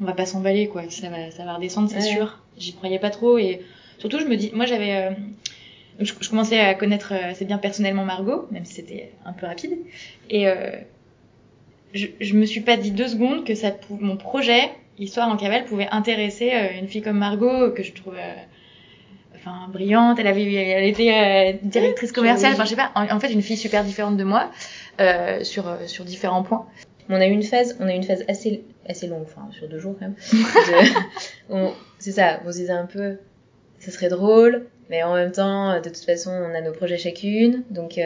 on 0.00 0.04
va 0.04 0.12
pas 0.12 0.26
s'emballer, 0.26 0.68
quoi. 0.68 0.82
Ça 0.90 1.08
va, 1.08 1.30
ça 1.30 1.44
va 1.44 1.54
redescendre, 1.54 1.88
c'est 1.90 1.96
Ouais. 1.96 2.02
sûr. 2.02 2.38
J'y 2.58 2.74
croyais 2.74 2.98
pas 2.98 3.10
trop 3.10 3.38
et 3.38 3.60
surtout, 3.98 4.20
je 4.20 4.26
me 4.26 4.36
dis, 4.36 4.50
moi, 4.54 4.66
j'avais, 4.66 4.94
euh, 4.94 5.10
je, 6.00 6.12
je 6.20 6.28
commençais 6.30 6.60
à 6.60 6.74
connaître 6.74 7.12
euh, 7.12 7.30
assez 7.30 7.44
bien 7.44 7.58
personnellement 7.58 8.04
Margot, 8.04 8.46
même 8.50 8.64
si 8.64 8.74
c'était 8.74 9.10
un 9.24 9.32
peu 9.32 9.46
rapide, 9.46 9.72
et 10.30 10.48
euh, 10.48 10.70
je, 11.94 12.06
je 12.20 12.34
me 12.34 12.44
suis 12.44 12.60
pas 12.60 12.76
dit 12.76 12.90
deux 12.90 13.08
secondes 13.08 13.44
que 13.44 13.54
ça, 13.54 13.70
mon 13.90 14.16
projet, 14.16 14.70
Histoire 14.96 15.28
en 15.28 15.36
cavale, 15.36 15.64
pouvait 15.64 15.88
intéresser 15.90 16.52
une 16.80 16.86
fille 16.86 17.02
comme 17.02 17.18
Margot 17.18 17.72
que 17.72 17.82
je 17.82 17.92
trouve 17.92 18.14
euh, 18.14 18.34
enfin 19.44 19.68
brillante. 19.68 20.18
Elle 20.18 20.26
avait 20.26 20.52
elle 20.52 20.84
était 20.84 21.54
euh, 21.54 21.58
directrice 21.62 22.12
commerciale. 22.12 22.52
enfin 22.54 22.64
je 22.64 22.70
sais 22.70 22.76
pas. 22.76 22.90
En, 22.94 23.08
en 23.08 23.20
fait 23.20 23.32
une 23.32 23.42
fille 23.42 23.56
super 23.56 23.84
différente 23.84 24.16
de 24.16 24.24
moi 24.24 24.50
euh, 25.00 25.44
sur 25.44 25.68
euh, 25.68 25.86
sur 25.86 26.04
différents 26.04 26.42
points. 26.42 26.66
On 27.08 27.14
a 27.14 27.26
eu 27.26 27.30
une 27.30 27.42
phase, 27.42 27.76
on 27.80 27.86
a 27.86 27.92
eu 27.92 27.96
une 27.96 28.04
phase 28.04 28.24
assez 28.28 28.64
assez 28.88 29.06
longue, 29.06 29.24
enfin 29.24 29.48
sur 29.52 29.68
deux 29.68 29.78
jours 29.78 29.94
quand 29.98 30.06
même. 30.06 31.70
c'est 31.98 32.12
ça, 32.12 32.40
on 32.46 32.52
se 32.52 32.58
disait 32.58 32.72
un 32.72 32.86
peu, 32.86 33.18
ça 33.78 33.90
serait 33.90 34.08
drôle, 34.08 34.66
mais 34.88 35.02
en 35.02 35.14
même 35.14 35.32
temps, 35.32 35.80
de 35.80 35.88
toute 35.88 36.04
façon, 36.04 36.30
on 36.30 36.54
a 36.54 36.62
nos 36.62 36.72
projets 36.72 36.96
chacune, 36.96 37.62
donc, 37.70 38.00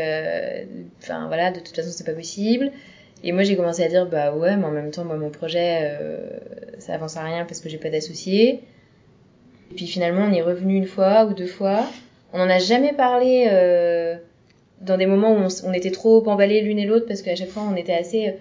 enfin 1.02 1.26
voilà, 1.28 1.52
de 1.52 1.60
toute 1.60 1.76
façon, 1.76 1.90
c'est 1.92 2.04
pas 2.06 2.12
possible. 2.12 2.72
Et 3.22 3.30
moi, 3.30 3.44
j'ai 3.44 3.56
commencé 3.56 3.84
à 3.84 3.88
dire, 3.88 4.06
bah 4.06 4.32
ouais, 4.32 4.56
mais 4.56 4.64
en 4.64 4.70
même 4.72 4.90
temps, 4.90 5.04
moi, 5.04 5.16
mon 5.16 5.30
projet, 5.30 5.96
ça 6.78 6.94
avance 6.94 7.16
à 7.16 7.22
rien 7.22 7.44
parce 7.44 7.60
que 7.60 7.68
j'ai 7.68 7.78
pas 7.78 7.90
d'associé. 7.90 8.64
Et 9.70 9.74
puis 9.74 9.86
finalement, 9.86 10.22
on 10.22 10.32
est 10.32 10.42
revenu 10.42 10.76
une 10.76 10.86
fois 10.86 11.24
ou 11.26 11.34
deux 11.34 11.46
fois. 11.46 11.84
On 12.32 12.40
en 12.40 12.48
a 12.50 12.58
jamais 12.58 12.92
parlé 12.92 13.48
euh, 13.50 14.16
dans 14.80 14.96
des 14.96 15.06
moments 15.06 15.32
où 15.34 15.46
on, 15.64 15.72
était 15.72 15.90
trop 15.90 16.26
emballés 16.28 16.60
l'une 16.60 16.78
et 16.78 16.86
l'autre 16.86 17.06
parce 17.06 17.22
qu'à 17.22 17.34
chaque 17.36 17.48
fois, 17.50 17.62
on 17.70 17.76
était 17.76 17.94
assez 17.94 18.34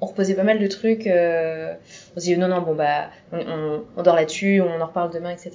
on 0.00 0.06
reposait 0.06 0.34
pas 0.34 0.42
mal 0.42 0.58
de 0.58 0.66
trucs. 0.66 1.06
euh, 1.06 1.74
on 2.16 2.20
se 2.20 2.24
dit 2.24 2.36
non, 2.36 2.48
non, 2.48 2.60
bon, 2.60 2.74
bah, 2.74 3.10
on, 3.32 3.38
on, 3.38 3.84
on 3.96 4.02
dort 4.02 4.16
là-dessus, 4.16 4.60
on 4.60 4.80
en 4.80 4.86
reparle 4.86 5.12
demain, 5.12 5.30
etc. 5.30 5.52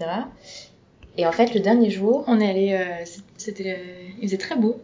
Et 1.18 1.26
en 1.26 1.32
fait, 1.34 1.54
le 1.54 1.60
dernier 1.60 1.90
jour, 1.90 2.24
on 2.28 2.40
est 2.40 2.50
allé 2.50 2.74
euh, 2.74 3.04
c'était 3.38 3.72
euh, 3.72 4.10
il 4.22 4.28
faisait 4.28 4.38
très 4.38 4.56
beau 4.56 4.80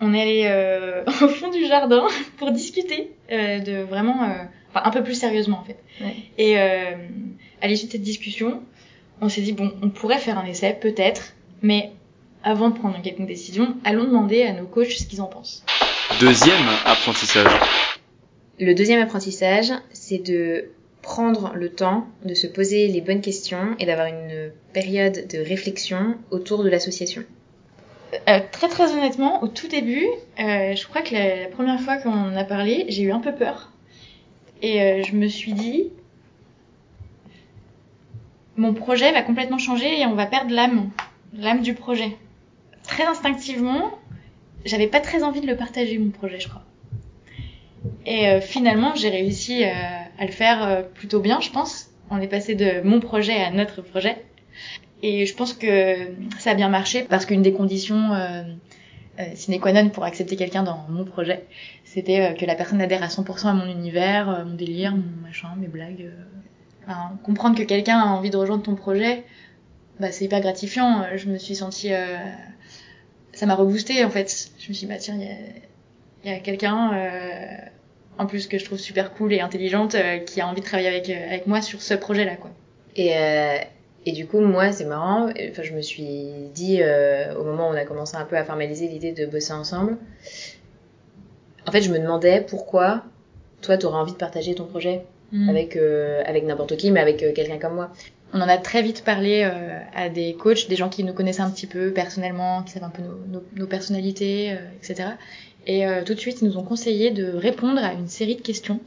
on 0.00 0.14
est 0.14 0.22
allé 0.22 0.42
euh, 0.46 1.04
au 1.22 1.28
fond 1.28 1.50
du 1.50 1.66
jardin 1.66 2.06
pour 2.38 2.50
discuter 2.52 3.12
euh, 3.30 3.58
de 3.58 3.82
vraiment 3.82 4.22
euh, 4.24 4.28
enfin 4.70 4.82
un 4.86 4.90
peu 4.90 5.02
plus 5.02 5.14
sérieusement 5.14 5.58
en 5.58 5.64
fait 5.64 5.76
Ouais. 6.00 6.14
et 6.38 6.58
euh, 6.58 6.92
à 7.60 7.66
l'issue 7.68 7.86
de 7.86 7.92
cette 7.92 8.00
discussion 8.02 8.62
on 9.20 9.28
s'est 9.28 9.42
dit 9.42 9.52
bon 9.52 9.72
on 9.82 9.90
pourrait 9.90 10.18
faire 10.18 10.38
un 10.38 10.44
essai 10.44 10.76
peut-être 10.80 11.34
mais 11.62 11.92
avant 12.42 12.70
de 12.70 12.78
prendre 12.78 12.96
une 12.96 13.02
quelconque 13.02 13.28
décision 13.28 13.76
allons 13.84 14.04
demander 14.04 14.42
à 14.42 14.52
nos 14.52 14.66
coachs 14.66 14.92
ce 14.92 15.06
qu'ils 15.06 15.20
en 15.20 15.26
pensent 15.26 15.64
Deuxième 16.18 16.66
apprentissage. 16.84 17.52
le 18.58 18.74
deuxième 18.74 19.00
apprentissage, 19.00 19.72
c'est 19.92 20.18
de 20.18 20.70
prendre 21.02 21.52
le 21.54 21.70
temps 21.70 22.06
de 22.24 22.34
se 22.34 22.46
poser 22.46 22.88
les 22.88 23.00
bonnes 23.00 23.20
questions 23.20 23.76
et 23.78 23.86
d'avoir 23.86 24.08
une 24.08 24.50
période 24.72 25.28
de 25.28 25.38
réflexion 25.38 26.16
autour 26.30 26.64
de 26.64 26.68
l'association. 26.68 27.22
Euh, 28.28 28.40
très 28.50 28.68
très 28.68 28.92
honnêtement, 28.92 29.42
au 29.42 29.48
tout 29.48 29.68
début, 29.68 30.04
euh, 30.40 30.74
je 30.74 30.86
crois 30.86 31.00
que 31.02 31.14
la, 31.14 31.42
la 31.42 31.46
première 31.46 31.80
fois 31.80 31.96
qu'on 31.98 32.10
en 32.12 32.36
a 32.36 32.44
parlé, 32.44 32.86
j'ai 32.88 33.04
eu 33.04 33.12
un 33.12 33.20
peu 33.20 33.32
peur. 33.32 33.70
Et 34.62 34.82
euh, 34.82 35.02
je 35.04 35.14
me 35.14 35.28
suis 35.28 35.52
dit, 35.52 35.90
mon 38.60 38.74
projet 38.74 39.10
va 39.12 39.22
complètement 39.22 39.56
changer 39.56 40.00
et 40.00 40.06
on 40.06 40.14
va 40.14 40.26
perdre 40.26 40.52
l'âme, 40.52 40.90
l'âme 41.32 41.62
du 41.62 41.72
projet. 41.72 42.16
Très 42.82 43.04
instinctivement, 43.04 43.90
j'avais 44.66 44.86
pas 44.86 45.00
très 45.00 45.22
envie 45.22 45.40
de 45.40 45.46
le 45.46 45.56
partager 45.56 45.96
mon 45.96 46.10
projet, 46.10 46.38
je 46.38 46.48
crois. 46.48 46.62
Et 48.04 48.28
euh, 48.28 48.40
finalement, 48.42 48.94
j'ai 48.94 49.08
réussi 49.08 49.64
euh, 49.64 49.70
à 50.18 50.26
le 50.26 50.30
faire 50.30 50.62
euh, 50.62 50.82
plutôt 50.82 51.20
bien, 51.20 51.40
je 51.40 51.50
pense. 51.50 51.88
On 52.10 52.20
est 52.20 52.28
passé 52.28 52.54
de 52.54 52.82
mon 52.82 53.00
projet 53.00 53.42
à 53.42 53.50
notre 53.50 53.80
projet. 53.80 54.22
Et 55.02 55.24
je 55.24 55.34
pense 55.34 55.54
que 55.54 55.96
ça 56.38 56.50
a 56.50 56.54
bien 56.54 56.68
marché 56.68 57.06
parce 57.08 57.24
qu'une 57.24 57.40
des 57.40 57.54
conditions 57.54 58.10
sine 59.34 59.58
qua 59.58 59.72
non 59.72 59.88
pour 59.88 60.04
accepter 60.04 60.36
quelqu'un 60.36 60.62
dans 60.62 60.84
mon 60.90 61.04
projet, 61.04 61.46
c'était 61.84 62.34
que 62.38 62.44
la 62.44 62.54
personne 62.54 62.82
adhère 62.82 63.02
à 63.02 63.06
100% 63.06 63.46
à 63.46 63.54
mon 63.54 63.66
univers, 63.66 64.44
mon 64.44 64.54
délire, 64.54 64.92
mon 64.94 65.22
machin, 65.22 65.48
mes 65.56 65.68
blagues. 65.68 66.10
Comprendre 67.24 67.56
que 67.56 67.62
quelqu'un 67.62 67.98
a 67.98 68.06
envie 68.06 68.30
de 68.30 68.36
rejoindre 68.36 68.62
ton 68.62 68.74
projet, 68.74 69.24
bah, 70.00 70.10
c'est 70.10 70.24
hyper 70.24 70.40
gratifiant. 70.40 71.04
Je 71.16 71.28
me 71.28 71.38
suis 71.38 71.56
sentie... 71.56 71.92
ça 73.32 73.46
m'a 73.46 73.54
reboosté 73.54 74.04
en 74.04 74.10
fait. 74.10 74.50
Je 74.58 74.68
me 74.68 74.74
suis 74.74 74.86
dit, 74.86 74.92
bah 74.92 74.98
tiens, 74.98 75.16
il 76.24 76.30
y 76.30 76.34
a 76.34 76.38
quelqu'un 76.38 76.92
euh, 76.94 77.56
en 78.18 78.26
plus 78.26 78.46
que 78.46 78.58
je 78.58 78.64
trouve 78.64 78.78
super 78.78 79.14
cool 79.14 79.32
et 79.32 79.40
intelligente 79.40 79.94
euh, 79.94 80.18
qui 80.18 80.40
a 80.40 80.46
envie 80.46 80.60
de 80.60 80.66
travailler 80.66 80.88
avec 80.88 81.08
euh, 81.08 81.38
moi 81.46 81.62
sur 81.62 81.80
ce 81.80 81.94
projet 81.94 82.24
là 82.24 82.36
quoi. 82.36 82.50
Et 82.96 83.14
et 84.06 84.12
du 84.12 84.26
coup, 84.26 84.40
moi, 84.40 84.72
c'est 84.72 84.86
marrant. 84.86 85.28
Enfin, 85.50 85.62
je 85.62 85.74
me 85.74 85.82
suis 85.82 86.24
dit 86.54 86.80
au 87.38 87.44
moment 87.44 87.68
où 87.68 87.72
on 87.72 87.76
a 87.76 87.84
commencé 87.84 88.16
un 88.16 88.24
peu 88.24 88.36
à 88.36 88.44
formaliser 88.44 88.88
l'idée 88.88 89.12
de 89.12 89.26
bosser 89.26 89.52
ensemble. 89.52 89.98
En 91.68 91.70
fait, 91.70 91.82
je 91.82 91.92
me 91.92 91.98
demandais 91.98 92.40
pourquoi 92.40 93.04
toi, 93.60 93.76
tu 93.76 93.84
aurais 93.84 93.98
envie 93.98 94.12
de 94.12 94.16
partager 94.16 94.54
ton 94.54 94.64
projet 94.64 95.02
mm. 95.32 95.48
avec 95.48 95.76
avec 95.76 96.44
n'importe 96.44 96.76
qui, 96.76 96.90
mais 96.90 97.00
avec 97.00 97.18
quelqu'un 97.18 97.58
comme 97.58 97.74
moi. 97.74 97.92
On 98.32 98.40
en 98.40 98.48
a 98.48 98.58
très 98.58 98.82
vite 98.82 99.02
parlé 99.04 99.42
à 99.94 100.08
des 100.08 100.34
coachs, 100.34 100.68
des 100.68 100.76
gens 100.76 100.88
qui 100.88 101.02
nous 101.02 101.12
connaissaient 101.12 101.42
un 101.42 101.50
petit 101.50 101.66
peu 101.66 101.92
personnellement, 101.92 102.62
qui 102.62 102.72
savent 102.72 102.84
un 102.84 102.90
peu 102.90 103.02
nos, 103.02 103.38
nos, 103.38 103.44
nos 103.56 103.66
personnalités, 103.66 104.56
etc. 104.80 105.10
Et 105.66 105.86
euh, 105.86 106.02
tout 106.04 106.14
de 106.14 106.20
suite, 106.20 106.40
ils 106.42 106.48
nous 106.48 106.56
ont 106.56 106.62
conseillé 106.62 107.10
de 107.10 107.32
répondre 107.32 107.82
à 107.82 107.92
une 107.92 108.08
série 108.08 108.36
de 108.36 108.40
questions, 108.40 108.80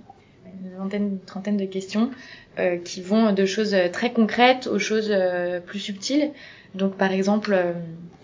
une 0.64 0.78
vingtaine, 0.78 1.04
une 1.04 1.20
trentaine 1.20 1.58
de 1.58 1.66
questions, 1.66 2.12
euh, 2.60 2.78
qui 2.78 3.02
vont 3.02 3.32
de 3.32 3.46
choses 3.46 3.76
très 3.92 4.12
concrètes 4.12 4.68
aux 4.68 4.80
choses 4.80 5.10
euh, 5.12 5.60
plus 5.60 5.80
subtiles. 5.80 6.32
Donc, 6.76 6.96
par 6.96 7.12
exemple, 7.12 7.54
euh, 7.54 7.74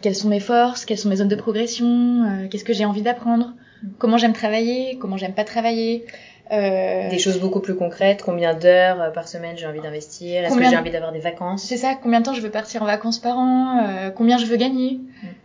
quelles 0.02 0.16
sont 0.16 0.30
mes 0.30 0.40
forces, 0.40 0.86
quelles 0.86 0.98
sont 0.98 1.10
mes 1.10 1.18
zones 1.18 1.28
de 1.28 1.36
progression, 1.36 2.48
qu'est-ce 2.50 2.64
que 2.64 2.74
j'ai 2.74 2.86
envie 2.86 3.02
d'apprendre, 3.02 3.54
comment 3.98 4.18
j'aime 4.18 4.34
travailler, 4.34 4.98
comment 5.00 5.18
j'aime 5.18 5.36
pas 5.36 5.44
travailler. 5.44 6.06
Euh... 6.52 7.10
Des 7.10 7.20
choses 7.20 7.40
beaucoup 7.40 7.60
plus 7.60 7.76
concrètes, 7.76 8.24
combien 8.24 8.54
d'heures 8.56 9.12
par 9.14 9.28
semaine 9.28 9.58
j'ai 9.58 9.68
envie 9.68 9.82
d'investir, 9.82 10.44
est-ce 10.44 10.58
que 10.58 10.64
j'ai 10.64 10.78
envie 10.78 10.92
d'avoir 10.92 11.12
des 11.12 11.20
vacances? 11.20 11.64
C'est 11.64 11.78
ça, 11.78 11.96
combien 12.02 12.22
de 12.22 12.26
temps 12.26 12.34
je 12.34 12.42
veux 12.42 12.50
partir 12.50 12.82
en 12.82 12.86
vacances 12.86 13.20
par 13.20 13.38
an, 13.38 13.84
euh, 13.88 14.10
combien 14.10 14.38
je 14.38 14.46
veux 14.46 14.58
gagner, 14.58 15.00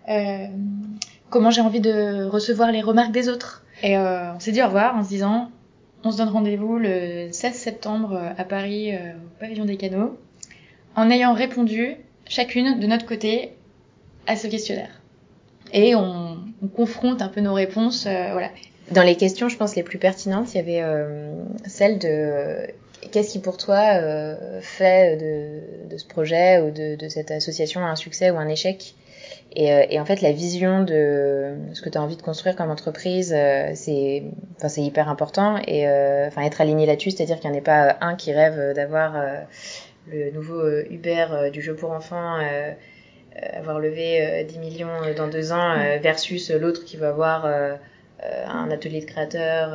mm. 0.09 0.13
Comment 1.35 1.51
j'ai 1.51 1.63
envie 1.63 1.81
de 1.81 2.27
recevoir 2.27 2.71
les 2.71 2.81
remarques 2.81 3.11
des 3.11 3.29
autres? 3.29 3.65
Et 3.83 3.99
euh, 3.99 4.33
on 4.35 4.39
s'est 4.39 4.53
dit 4.53 4.63
au 4.63 4.67
revoir 4.67 4.95
en 4.95 5.03
se 5.03 5.09
disant, 5.09 5.51
on 6.05 6.13
se 6.13 6.19
donne 6.19 6.29
rendez-vous 6.29 6.79
le 6.79 7.29
16 7.33 7.53
septembre 7.55 8.13
euh, 8.13 8.31
à 8.39 8.45
Paris 8.45 8.95
euh, 8.95 9.15
au 9.15 9.41
pavillon 9.41 9.65
des 9.65 9.77
canaux, 9.77 10.17
en 10.95 11.11
ayant 11.11 11.33
répondu 11.33 11.97
chacune 12.27 12.79
de 12.79 12.87
notre 12.87 13.05
côté 13.05 13.57
à 14.29 14.37
ce 14.37 14.47
questionnaire. 14.47 15.01
Et 15.73 15.97
on, 15.97 16.39
on 16.63 16.69
confronte 16.69 17.21
un 17.21 17.29
peu 17.29 17.41
nos 17.41 17.55
réponses, 17.55 18.07
euh, 18.07 18.29
voilà. 18.31 18.51
Dans 18.91 19.03
les 19.03 19.17
questions, 19.17 19.49
je 19.49 19.57
pense 19.57 19.77
les 19.77 19.83
plus 19.83 19.99
pertinentes, 19.99 20.55
il 20.55 20.59
y 20.59 20.61
avait 20.61 20.83
euh, 20.83 21.33
celle 21.67 21.99
de 21.99 22.67
qu'est-ce 23.11 23.33
qui 23.33 23.39
pour 23.39 23.57
toi 23.57 23.95
euh, 23.95 24.61
fait 24.61 25.17
de, 25.17 25.89
de, 25.91 25.97
ce 25.97 26.07
projet 26.07 26.61
ou 26.61 26.71
de, 26.71 26.97
de, 26.97 27.09
cette 27.09 27.31
association 27.31 27.85
un 27.85 27.97
succès 27.97 28.31
ou 28.31 28.37
un 28.37 28.49
échec? 28.49 28.95
Et, 29.57 29.73
euh, 29.73 29.85
et, 29.89 30.01
en 30.01 30.05
fait, 30.05 30.21
la 30.21 30.33
vision 30.33 30.83
de 30.83 31.55
ce 31.73 31.81
que 31.81 31.89
tu 31.89 31.97
as 31.97 32.03
envie 32.03 32.17
de 32.17 32.23
construire 32.23 32.57
comme 32.57 32.71
entreprise, 32.71 33.33
euh, 33.37 33.71
c'est 33.75 34.25
enfin, 34.57 34.83
hyper 34.83 35.09
important. 35.09 35.59
Et 35.67 35.89
euh, 35.89 36.27
enfin, 36.27 36.43
être 36.43 36.61
aligné 36.61 36.87
là-dessus, 36.87 37.13
c'est-à-dire 37.13 37.39
qu'il 37.39 37.51
n'y 37.51 37.57
en 37.57 37.59
ait 37.59 37.63
pas 37.63 37.97
un 38.01 38.17
qui 38.17 38.33
rêve 38.33 38.75
d'avoir 38.75 39.15
le 40.11 40.31
nouveau 40.33 40.69
Uber 40.91 41.51
du 41.53 41.63
jeu 41.63 41.75
pour 41.75 41.93
enfants, 41.93 42.39
avoir 43.53 43.79
levé 43.79 44.45
10 44.49 44.59
millions 44.59 44.89
dans 45.17 45.29
deux 45.29 45.53
ans, 45.53 45.77
versus 46.01 46.51
l'autre 46.51 46.85
qui 46.85 46.97
va 46.97 47.09
avoir 47.09 47.47
un 48.25 48.71
atelier 48.71 49.01
de 49.01 49.07
créateur, 49.07 49.75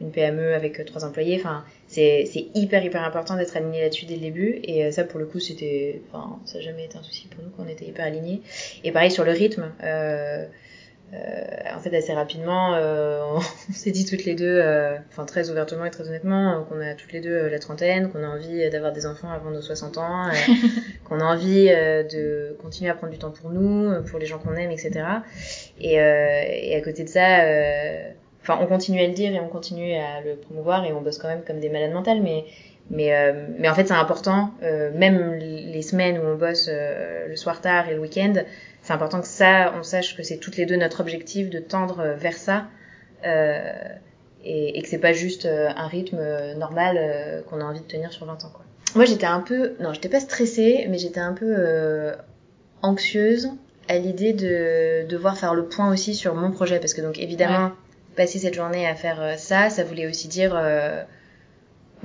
une 0.00 0.10
PME 0.10 0.54
avec 0.54 0.84
trois 0.86 1.04
employés. 1.04 1.36
Enfin, 1.38 1.64
c'est 1.88 2.48
hyper 2.54 2.84
hyper 2.84 3.04
important 3.04 3.36
d'être 3.36 3.56
aligné 3.56 3.80
là-dessus 3.80 4.06
dès 4.06 4.14
le 4.14 4.20
début 4.20 4.58
et 4.64 4.84
euh, 4.84 4.90
ça 4.90 5.04
pour 5.04 5.20
le 5.20 5.26
coup 5.26 5.38
c'était 5.38 6.00
enfin 6.10 6.38
ça 6.44 6.58
n'a 6.58 6.64
jamais 6.64 6.84
été 6.84 6.98
un 6.98 7.02
souci 7.02 7.28
pour 7.28 7.42
nous 7.44 7.50
qu'on 7.50 7.68
était 7.68 7.84
hyper 7.84 8.06
alignés 8.06 8.42
et 8.84 8.92
pareil 8.92 9.10
sur 9.10 9.24
le 9.24 9.32
rythme 9.32 9.70
euh, 9.82 9.86
euh, 9.86 10.46
en 11.12 11.78
fait 11.80 11.96
assez 11.96 12.12
rapidement 12.12 12.74
euh, 12.74 13.22
on 13.68 13.72
s'est 13.72 13.90
dit 13.90 14.04
toutes 14.04 14.24
les 14.24 14.34
deux 14.34 14.58
euh, 14.60 14.96
enfin 15.08 15.24
très 15.24 15.50
ouvertement 15.50 15.84
et 15.84 15.90
très 15.90 16.08
honnêtement 16.08 16.64
qu'on 16.68 16.80
a 16.80 16.94
toutes 16.94 17.12
les 17.12 17.20
deux 17.20 17.48
la 17.48 17.58
trentaine 17.58 18.10
qu'on 18.10 18.22
a 18.22 18.28
envie 18.28 18.68
d'avoir 18.70 18.92
des 18.92 19.06
enfants 19.06 19.30
avant 19.30 19.50
nos 19.50 19.62
60 19.62 19.98
ans 19.98 20.30
qu'on 21.04 21.20
a 21.20 21.24
envie 21.24 21.66
de 21.66 22.56
continuer 22.60 22.90
à 22.90 22.94
prendre 22.94 23.12
du 23.12 23.18
temps 23.18 23.30
pour 23.30 23.50
nous 23.50 24.02
pour 24.04 24.18
les 24.18 24.26
gens 24.26 24.38
qu'on 24.38 24.54
aime 24.54 24.70
etc 24.70 25.04
et, 25.80 25.94
et 25.94 26.76
à 26.76 26.80
côté 26.80 27.04
de 27.04 27.08
ça 27.08 27.44
enfin 28.42 28.58
on 28.60 28.66
continue 28.66 29.00
à 29.00 29.06
le 29.06 29.14
dire 29.14 29.32
et 29.32 29.40
on 29.40 29.48
continue 29.48 29.94
à 29.94 30.20
le 30.22 30.36
promouvoir 30.36 30.84
et 30.84 30.92
on 30.92 31.02
bosse 31.02 31.18
quand 31.18 31.28
même 31.28 31.44
comme 31.44 31.60
des 31.60 31.68
malades 31.68 31.92
mentales 31.92 32.20
mais 32.22 32.44
mais 32.90 33.14
euh, 33.14 33.46
mais 33.58 33.68
en 33.68 33.74
fait 33.74 33.86
c'est 33.88 33.94
important 33.94 34.50
euh, 34.62 34.90
même 34.94 35.34
les 35.34 35.82
semaines 35.82 36.18
où 36.18 36.22
on 36.22 36.36
bosse 36.36 36.68
euh, 36.70 37.26
le 37.28 37.36
soir 37.36 37.60
tard 37.60 37.88
et 37.88 37.94
le 37.94 38.00
week-end 38.00 38.34
c'est 38.82 38.92
important 38.92 39.20
que 39.20 39.26
ça 39.26 39.74
on 39.78 39.82
sache 39.82 40.16
que 40.16 40.22
c'est 40.22 40.36
toutes 40.38 40.56
les 40.56 40.66
deux 40.66 40.76
notre 40.76 41.00
objectif 41.00 41.50
de 41.50 41.58
tendre 41.58 42.14
vers 42.16 42.36
ça 42.36 42.66
euh, 43.24 43.72
et, 44.44 44.78
et, 44.78 44.82
que 44.82 44.88
c'est 44.88 44.98
pas 44.98 45.12
juste 45.12 45.46
euh, 45.46 45.68
un 45.74 45.88
rythme 45.88 46.20
normal 46.56 47.42
qu'on 47.48 47.60
a 47.60 47.64
envie 47.64 47.80
de 47.80 47.86
tenir 47.86 48.12
sur 48.12 48.26
20 48.26 48.44
ans 48.44 48.50
quoi. 48.52 48.64
Moi 48.94 49.04
j'étais 49.04 49.26
un 49.26 49.40
peu 49.40 49.74
non 49.80 49.92
j'étais 49.92 50.08
pas 50.08 50.20
stressée 50.20 50.86
mais 50.88 50.98
j'étais 50.98 51.20
un 51.20 51.32
peu 51.32 52.12
anxieuse 52.82 53.50
à 53.88 53.98
l'idée 53.98 54.32
de 54.32 55.06
devoir 55.08 55.36
faire 55.36 55.54
le 55.54 55.66
point 55.66 55.92
aussi 55.92 56.14
sur 56.14 56.34
mon 56.34 56.50
projet. 56.50 56.78
Parce 56.78 56.94
que 56.94 57.00
donc 57.00 57.18
évidemment 57.18 57.66
ouais. 57.66 57.72
passer 58.16 58.38
cette 58.38 58.54
journée 58.54 58.86
à 58.86 58.94
faire 58.94 59.20
euh, 59.20 59.36
ça, 59.36 59.70
ça 59.70 59.84
voulait 59.84 60.06
aussi 60.06 60.28
dire 60.28 60.54
euh, 60.56 61.02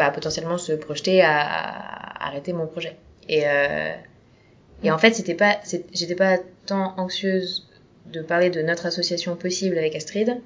bah, 0.02 0.10
potentiellement 0.10 0.58
se 0.58 0.72
projeter 0.74 1.22
à, 1.22 2.26
arrêter 2.26 2.54
mon 2.54 2.66
projet. 2.66 2.96
Et, 3.30 3.44
euh, 3.46 3.94
et 4.82 4.90
en 4.90 4.98
fait, 4.98 5.14
c'était 5.14 5.36
pas, 5.36 5.60
j'étais 5.94 6.16
pas 6.16 6.40
tant 6.66 6.96
anxieuse 6.98 7.68
de 8.08 8.24
parler 8.24 8.50
de 8.50 8.64
notre 8.64 8.88
association 8.88 9.36
possible 9.36 9.78
avec 9.78 9.96
Astrid 9.96 10.42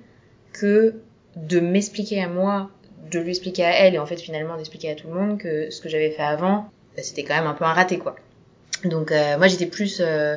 que 0.52 0.96
de 1.38 1.62
m'expliquer 1.62 2.22
à 2.22 2.28
moi, 2.28 2.70
de 3.10 3.20
lui 3.20 3.30
expliquer 3.30 3.64
à 3.64 3.72
elle 3.72 3.96
et 3.96 4.00
en 4.00 4.06
fait 4.06 4.18
finalement 4.18 4.58
d'expliquer 4.58 4.92
à 4.92 4.96
tout 4.96 5.08
le 5.08 5.14
monde 5.14 5.38
que 5.38 5.70
ce 5.70 5.80
que 5.80 5.88
j'avais 5.88 6.12
fait 6.12 6.24
avant, 6.24 6.70
bah, 6.98 7.02
c'était 7.02 7.24
quand 7.24 7.36
même 7.36 7.48
un 7.48 7.54
peu 7.54 7.64
un 7.64 7.74
raté 7.74 7.98
quoi. 7.98 8.18
Donc 8.84 9.14
euh, 9.14 9.38
moi 9.38 9.48
j'étais 9.48 9.68
plus 9.68 10.02
euh, 10.02 10.36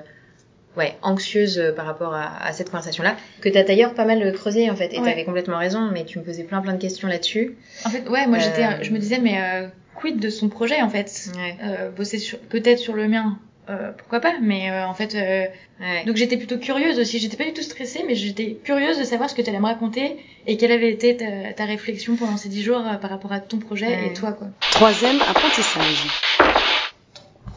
ouais, 0.79 0.97
anxieuse 1.03 1.59
euh, 1.59 1.73
par 1.73 1.85
rapport 1.85 2.15
à, 2.15 2.43
à 2.43 2.53
cette 2.53 2.71
conversation-là, 2.71 3.17
que 3.43 3.49
tu 3.51 3.59
as 3.59 3.65
d'ailleurs 3.65 3.93
pas 3.93 4.05
mal 4.07 4.33
creusé 4.33 4.71
en 4.71 4.77
fait, 4.77 4.95
et 4.95 4.99
ouais. 4.99 5.05
tu 5.05 5.11
avais 5.11 5.25
complètement 5.25 5.59
raison, 5.59 5.91
mais 5.93 6.05
tu 6.05 6.19
me 6.19 6.25
posais 6.25 6.45
plein 6.45 6.63
plein 6.63 6.73
de 6.73 6.81
questions 6.81 7.09
là-dessus. 7.09 7.57
En 7.85 7.91
fait, 7.91 8.09
ouais, 8.09 8.27
moi 8.27 8.39
euh... 8.39 8.41
j'étais, 8.41 8.85
je 8.85 8.91
me 8.93 8.99
disais, 8.99 9.19
mais 9.19 9.39
euh, 9.43 9.67
quid 9.97 10.19
de 10.19 10.31
son 10.31 10.49
projet 10.49 10.81
en 10.81 10.89
fait? 10.89 11.31
Ouais. 11.37 11.57
euh, 11.65 11.91
Bosser 11.91 12.19
sur, 12.19 12.39
peut-être 12.39 12.79
sur 12.79 12.95
le 12.95 13.09
mien, 13.09 13.39
euh, 13.69 13.91
pourquoi 13.99 14.21
pas, 14.21 14.35
mais 14.41 14.71
en 14.71 14.95
fait, 14.95 15.15
ouais. 15.15 16.05
donc 16.07 16.17
j'étais 16.17 16.37
plutôt 16.37 16.57
curieuse 16.57 16.99
aussi, 16.99 17.19
j'étais 17.19 17.37
pas 17.37 17.45
du 17.45 17.53
tout 17.53 17.63
stressée, 17.63 18.05
mais 18.07 18.15
j'étais 18.15 18.57
curieuse 18.65 18.99
de 18.99 19.05
savoir 19.05 19.29
ce 19.29 19.35
que 19.35 19.43
tu 19.43 19.51
allais 19.51 19.61
me 19.61 19.67
raconter 19.67 20.17
et 20.47 20.57
quelle 20.57 20.73
avait 20.73 20.91
été 20.91 21.17
ta, 21.17 21.53
ta 21.55 21.65
réflexion 21.67 22.17
pendant 22.17 22.37
ces 22.39 22.49
dix 22.49 22.63
jours 22.63 22.83
par 23.03 23.11
rapport 23.11 23.33
à 23.33 23.41
ton 23.41 23.59
projet 23.59 24.07
et 24.07 24.13
toi 24.15 24.33
quoi. 24.33 24.47
Troisième 24.71 25.21
apprentissage. 25.21 26.38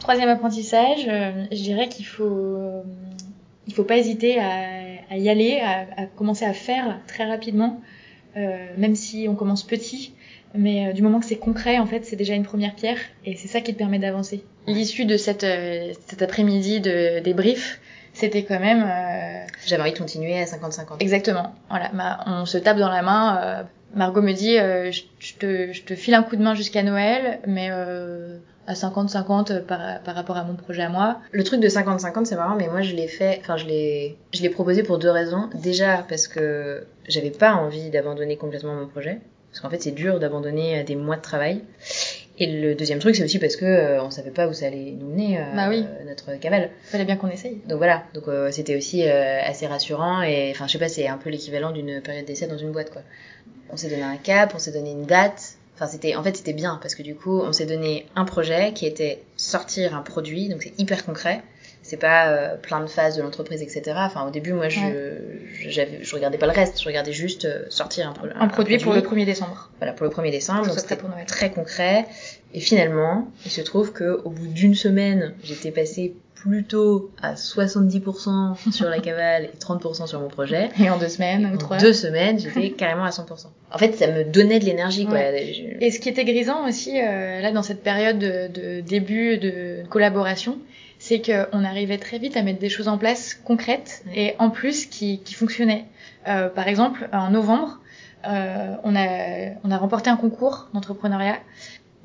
Troisième 0.01 0.29
apprentissage, 0.29 1.05
euh, 1.08 1.46
je 1.51 1.62
dirais 1.62 1.88
qu'il 1.88 2.08
faut, 2.08 2.24
euh, 2.24 2.81
il 3.67 3.74
faut 3.74 3.84
pas 3.84 3.98
hésiter 3.98 4.39
à, 4.39 4.81
à 5.12 5.17
y 5.17 5.29
aller, 5.29 5.60
à, 5.60 5.86
à, 6.01 6.05
commencer 6.08 6.43
à 6.43 6.53
faire 6.53 7.00
très 7.05 7.25
rapidement, 7.25 7.79
euh, 8.36 8.65
même 8.77 8.96
si 8.96 9.27
on 9.29 9.36
commence 9.36 9.63
petit. 9.63 10.13
Mais 10.55 10.88
euh, 10.88 10.93
du 10.93 11.03
moment 11.03 11.20
que 11.20 11.25
c'est 11.27 11.38
concret, 11.38 11.77
en 11.77 11.86
fait, 11.86 12.03
c'est 12.03 12.15
déjà 12.15 12.34
une 12.34 12.43
première 12.43 12.74
pierre, 12.74 12.98
et 13.25 13.36
c'est 13.36 13.48
ça 13.48 13.62
qui 13.62 13.74
te 13.74 13.77
permet 13.77 14.00
d'avancer. 14.00 14.43
L'issue 14.65 15.05
de 15.05 15.17
cette, 15.17 15.43
euh, 15.43 15.93
cet 16.08 16.24
après-midi 16.24 16.81
de 16.81 17.20
débrief, 17.20 17.79
c'était 18.13 18.43
quand 18.43 18.60
même. 18.60 18.86
J'avais 19.67 19.84
envie 19.84 19.93
de 19.93 19.98
continuer 20.00 20.39
à 20.39 20.46
50-50. 20.46 20.96
Exactement. 21.00 21.53
Voilà, 21.70 21.91
ma, 21.93 22.24
on 22.25 22.46
se 22.46 22.58
tape 22.58 22.77
dans 22.77 22.89
la 22.89 23.01
main. 23.01 23.65
Margot 23.93 24.22
me 24.22 24.34
dit, 24.34 24.55
je, 24.58 25.01
je, 25.20 25.34
te, 25.36 25.72
je 25.72 25.84
te 25.84 25.96
file 25.96 26.15
un 26.15 26.24
coup 26.24 26.36
de 26.36 26.43
main 26.43 26.53
jusqu'à 26.53 26.84
Noël, 26.84 27.39
mais 27.48 27.70
à 28.67 28.73
50-50 28.73 29.61
par, 29.63 30.01
par 30.01 30.15
rapport 30.15 30.37
à 30.37 30.43
mon 30.43 30.55
projet 30.55 30.83
à 30.83 30.89
moi. 30.89 31.19
Le 31.31 31.43
truc 31.43 31.59
de 31.59 31.67
50-50, 31.67 32.25
c'est 32.25 32.35
marrant, 32.35 32.55
mais 32.55 32.67
moi 32.67 32.81
je 32.81 32.95
l'ai 32.95 33.07
fait, 33.07 33.39
enfin 33.41 33.57
je 33.57 33.65
l'ai, 33.65 34.17
je 34.33 34.41
l'ai 34.41 34.49
proposé 34.49 34.83
pour 34.83 34.99
deux 34.99 35.09
raisons. 35.09 35.49
Déjà 35.55 36.05
parce 36.07 36.27
que 36.27 36.85
j'avais 37.07 37.31
pas 37.31 37.53
envie 37.53 37.89
d'abandonner 37.89 38.37
complètement 38.37 38.73
mon 38.75 38.87
projet, 38.87 39.19
parce 39.49 39.61
qu'en 39.61 39.69
fait 39.69 39.81
c'est 39.81 39.91
dur 39.91 40.19
d'abandonner 40.19 40.83
des 40.83 40.95
mois 40.95 41.15
de 41.17 41.21
travail. 41.21 41.61
Et 42.37 42.47
le 42.47 42.73
deuxième 42.73 42.97
truc, 42.99 43.15
c'est 43.15 43.23
aussi 43.23 43.37
parce 43.37 43.55
que 43.55 43.65
euh, 43.65 44.01
on 44.03 44.09
savait 44.09 44.31
pas 44.31 44.47
où 44.47 44.53
ça 44.53 44.65
allait 44.65 44.95
nous 44.97 45.07
mener, 45.09 45.37
euh, 45.39 45.43
Bah 45.55 45.67
oui. 45.69 45.85
notre 46.07 46.39
cavale. 46.39 46.71
Fallait 46.83 47.05
bien 47.05 47.15
qu'on 47.15 47.27
essaye. 47.27 47.61
Donc 47.67 47.77
voilà, 47.77 48.03
donc 48.15 48.27
euh, 48.27 48.49
c'était 48.51 48.75
aussi 48.75 49.07
euh, 49.07 49.41
assez 49.43 49.67
rassurant 49.67 50.23
et 50.23 50.49
enfin 50.51 50.65
je 50.65 50.71
sais 50.71 50.79
pas, 50.79 50.87
c'est 50.87 51.07
un 51.07 51.17
peu 51.17 51.29
l'équivalent 51.29 51.71
d'une 51.71 52.01
période 52.01 52.25
d'essai 52.25 52.47
dans 52.47 52.57
une 52.57 52.71
boîte 52.71 52.89
quoi. 52.89 53.01
On 53.69 53.77
s'est 53.77 53.89
donné 53.89 54.01
un 54.03 54.17
cap, 54.17 54.53
on 54.55 54.59
s'est 54.59 54.71
donné 54.71 54.91
une 54.91 55.05
date. 55.05 55.55
Enfin 55.75 55.87
c'était 55.87 56.15
en 56.15 56.23
fait 56.23 56.35
c'était 56.37 56.53
bien 56.53 56.77
parce 56.81 56.95
que 56.95 57.01
du 57.03 57.15
coup 57.15 57.39
on 57.41 57.53
s'est 57.53 57.65
donné 57.65 58.05
un 58.15 58.25
projet 58.25 58.71
qui 58.73 58.85
était 58.85 59.23
sortir 59.37 59.95
un 59.95 60.01
produit, 60.01 60.49
donc 60.49 60.61
c'est 60.63 60.73
hyper 60.79 61.05
concret. 61.05 61.41
C'est 61.83 61.97
pas 61.97 62.27
euh, 62.29 62.57
plein 62.57 62.79
de 62.81 62.85
phases 62.87 63.15
de 63.17 63.23
l'entreprise 63.23 63.63
etc. 63.63 63.81
Enfin 63.95 64.27
au 64.27 64.29
début 64.29 64.53
moi 64.53 64.69
je 64.69 64.79
j'avais 65.69 66.03
je 66.03 66.15
regardais 66.15 66.37
pas 66.37 66.45
le 66.45 66.51
reste, 66.51 66.79
je 66.79 66.85
regardais 66.85 67.13
juste 67.13 67.45
euh, 67.45 67.65
sortir 67.69 68.07
un, 68.09 68.13
pro- 68.13 68.27
Un, 68.35 68.47
produit 68.47 68.77
pour 68.77 68.93
le 68.93 69.01
1er 69.01 69.25
décembre. 69.25 69.71
voilà 69.79 69.93
pour 69.93 70.05
le 70.05 70.11
1er 70.11 70.29
décembre 70.31 70.67
donc 70.67 70.77
c'était 70.79 70.97
très 71.25 71.49
concret 71.51 72.05
et 72.53 72.59
finalement 72.59 73.27
il 73.45 73.51
se 73.51 73.61
trouve 73.61 73.93
que 73.93 74.21
au 74.23 74.29
bout 74.29 74.45
d'une 74.47 74.75
semaine 74.75 75.33
j'étais 75.43 75.71
passée 75.71 76.13
plutôt 76.43 77.12
à 77.21 77.36
70% 77.36 78.71
sur 78.71 78.89
la 78.89 79.00
cavale 79.00 79.45
et 79.45 79.57
30% 79.60 80.07
sur 80.07 80.19
mon 80.19 80.27
projet. 80.27 80.69
Et 80.79 80.89
en 80.89 80.98
deux 80.98 81.07
semaines 81.10 81.45
ou 81.45 81.55
en 81.55 81.57
trois. 81.57 81.77
deux 81.77 81.93
semaines 81.93 82.39
j'étais 82.39 82.71
carrément 82.71 83.03
à 83.05 83.10
100% 83.10 83.48
en 83.74 83.77
fait 83.77 83.93
ça 83.95 84.07
me 84.07 84.24
donnait 84.24 84.60
de 84.60 84.65
l'énergie 84.65 85.05
quoi. 85.05 85.17
Je- 85.19 85.83
Et 85.86 85.91
ce 85.91 86.00
qui 86.00 86.10
était 86.10 86.25
grisant 86.25 86.67
aussi, 86.67 87.00
euh, 87.00 87.39
là, 87.41 87.51
dans 87.51 87.63
cette 87.63 87.83
période 87.83 88.19
de, 88.19 88.48
de 88.48 88.81
début 88.81 89.38
de 89.38 89.83
collaboration, 89.89 90.57
c'est 91.00 91.21
qu'on 91.21 91.63
arrivait 91.63 91.98
très 91.98 92.17
vite 92.19 92.36
à 92.38 92.43
mettre 92.43 92.60
des 92.60 92.69
choses 92.69 92.88
en 92.88 92.98
place 92.98 93.33
concrètes 93.33 94.03
et 94.15 94.33
en 94.39 94.50
plus 94.50 94.86
qui, 94.86 95.19
qui 95.19 95.33
fonctionnaient. 95.33 95.86
Euh, 96.27 96.50
par 96.50 96.67
exemple, 96.67 97.07
en 97.13 97.31
novembre, 97.31 97.79
euh, 98.27 98.75
on, 98.83 98.95
a, 98.95 99.07
on 99.63 99.71
a 99.71 99.77
remporté 99.77 100.10
un 100.10 100.17
concours 100.17 100.67
d'entrepreneuriat 100.74 101.38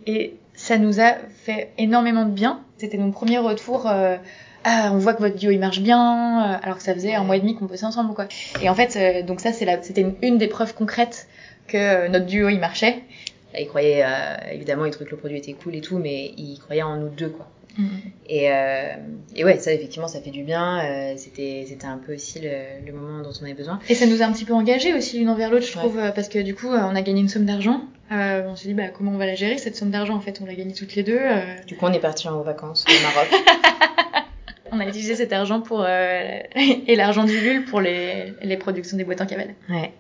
et 0.07 0.37
ça 0.55 0.79
nous 0.79 1.01
a 1.01 1.15
fait 1.45 1.71
énormément 1.79 2.25
de 2.25 2.31
bien. 2.31 2.61
C'était 2.79 2.99
nos 2.99 3.11
premiers 3.13 3.39
retours. 3.39 3.89
euh, 3.89 4.17
ah, 4.65 4.91
on 4.93 4.99
voit 4.99 5.15
que 5.15 5.21
votre 5.21 5.37
duo 5.37 5.51
il 5.53 5.61
marche 5.61 5.81
bien, 5.81 6.55
euh, 6.55 6.59
alors 6.63 6.77
que 6.79 6.83
ça 6.83 6.93
faisait 6.95 7.15
un 7.15 7.23
mois 7.23 7.37
et 7.37 7.41
demi 7.41 7.55
qu'on 7.55 7.67
bossait 7.67 7.87
ensemble, 7.87 8.15
quoi. 8.15 8.27
Et 8.63 8.69
en 8.69 8.75
fait, 8.75 8.97
euh, 8.97 9.23
donc 9.25 9.41
ça, 9.41 9.53
c'était 9.53 10.01
une, 10.01 10.15
une 10.23 10.39
des 10.39 10.49
preuves 10.49 10.75
concrètes 10.75 11.29
que 11.69 12.09
notre 12.09 12.27
duo 12.27 12.49
il 12.49 12.59
marchait. 12.59 12.97
il 13.59 13.67
croyait 13.69 14.03
euh, 14.05 14.37
évidemment 14.53 14.85
il 14.85 14.91
trouvait 14.91 15.07
que 15.07 15.15
le 15.15 15.17
produit 15.19 15.39
était 15.39 15.53
cool 15.55 15.75
et 15.75 15.81
tout 15.81 15.99
mais 15.99 16.33
il 16.37 16.59
croyait 16.59 16.83
en 16.83 16.97
nous 16.97 17.09
deux 17.09 17.29
quoi 17.31 17.49
et, 18.29 18.51
euh, 18.53 18.95
et 19.35 19.45
ouais 19.45 19.59
ça 19.59 19.73
effectivement 19.73 20.09
ça 20.09 20.21
fait 20.21 20.31
du 20.31 20.43
bien 20.45 20.81
c'était 21.17 21.65
c'était 21.69 21.87
un 21.87 21.99
peu 21.99 22.15
aussi 22.15 22.41
le, 22.41 22.51
le 22.87 22.93
moment 22.93 23.23
dont 23.23 23.33
on 23.41 23.45
avait 23.45 23.53
besoin 23.55 23.81
Et 23.91 23.95
ça 23.95 24.07
nous 24.07 24.23
a 24.23 24.27
un 24.27 24.33
petit 24.33 24.45
peu 24.47 24.53
engagés 24.55 24.95
aussi 24.95 25.19
l'une 25.19 25.29
envers 25.29 25.51
l'autre, 25.51 25.67
je 25.67 25.73
Ouais. 25.77 25.85
trouve, 25.85 26.01
parce 26.15 26.29
que 26.29 26.39
du 26.39 26.55
coup, 26.55 26.69
on 26.69 26.95
a 26.95 27.03
gagné 27.03 27.21
une 27.21 27.29
somme 27.29 27.45
d'argent. 27.47 27.81
Euh, 28.13 28.43
on 28.47 28.55
s'est 28.57 28.69
dit, 28.69 28.75
bah, 28.75 28.89
comment 28.89 29.11
on 29.13 29.17
va 29.19 29.27
la 29.27 29.35
gérer 29.35 29.59
cette 29.59 29.75
somme 29.77 29.91
d'argent 29.91 30.15
En 30.15 30.21
fait, 30.21 30.39
on 30.41 30.47
l'a 30.47 30.55
gagnée 30.55 30.75
toutes 30.75 30.95
les 30.95 31.03
deux. 31.03 31.19
euh, 31.21 31.41
du 31.67 31.77
coup 31.77 31.87
on 31.87 31.93
est 31.93 31.99
parti 32.01 32.29
en 32.29 32.41
vacances 32.43 32.85
au 32.89 33.03
Maroc 33.03 33.29
on 34.73 34.81
a 34.81 34.85
utilisé 34.87 35.15
cet 35.17 35.33
argent 35.33 35.61
pour 35.61 35.83
euh, 35.83 36.39
et 36.55 36.97
l'argent 36.97 37.25
du 37.25 37.39
LUL 37.41 37.65
pour 37.65 37.81
les, 37.81 38.33
les 38.43 38.57
productions 38.57 38.97
des 38.97 39.05
boîtes 39.05 39.21
en 39.21 39.27
cavale. 39.27 39.55
ouais 39.71 39.93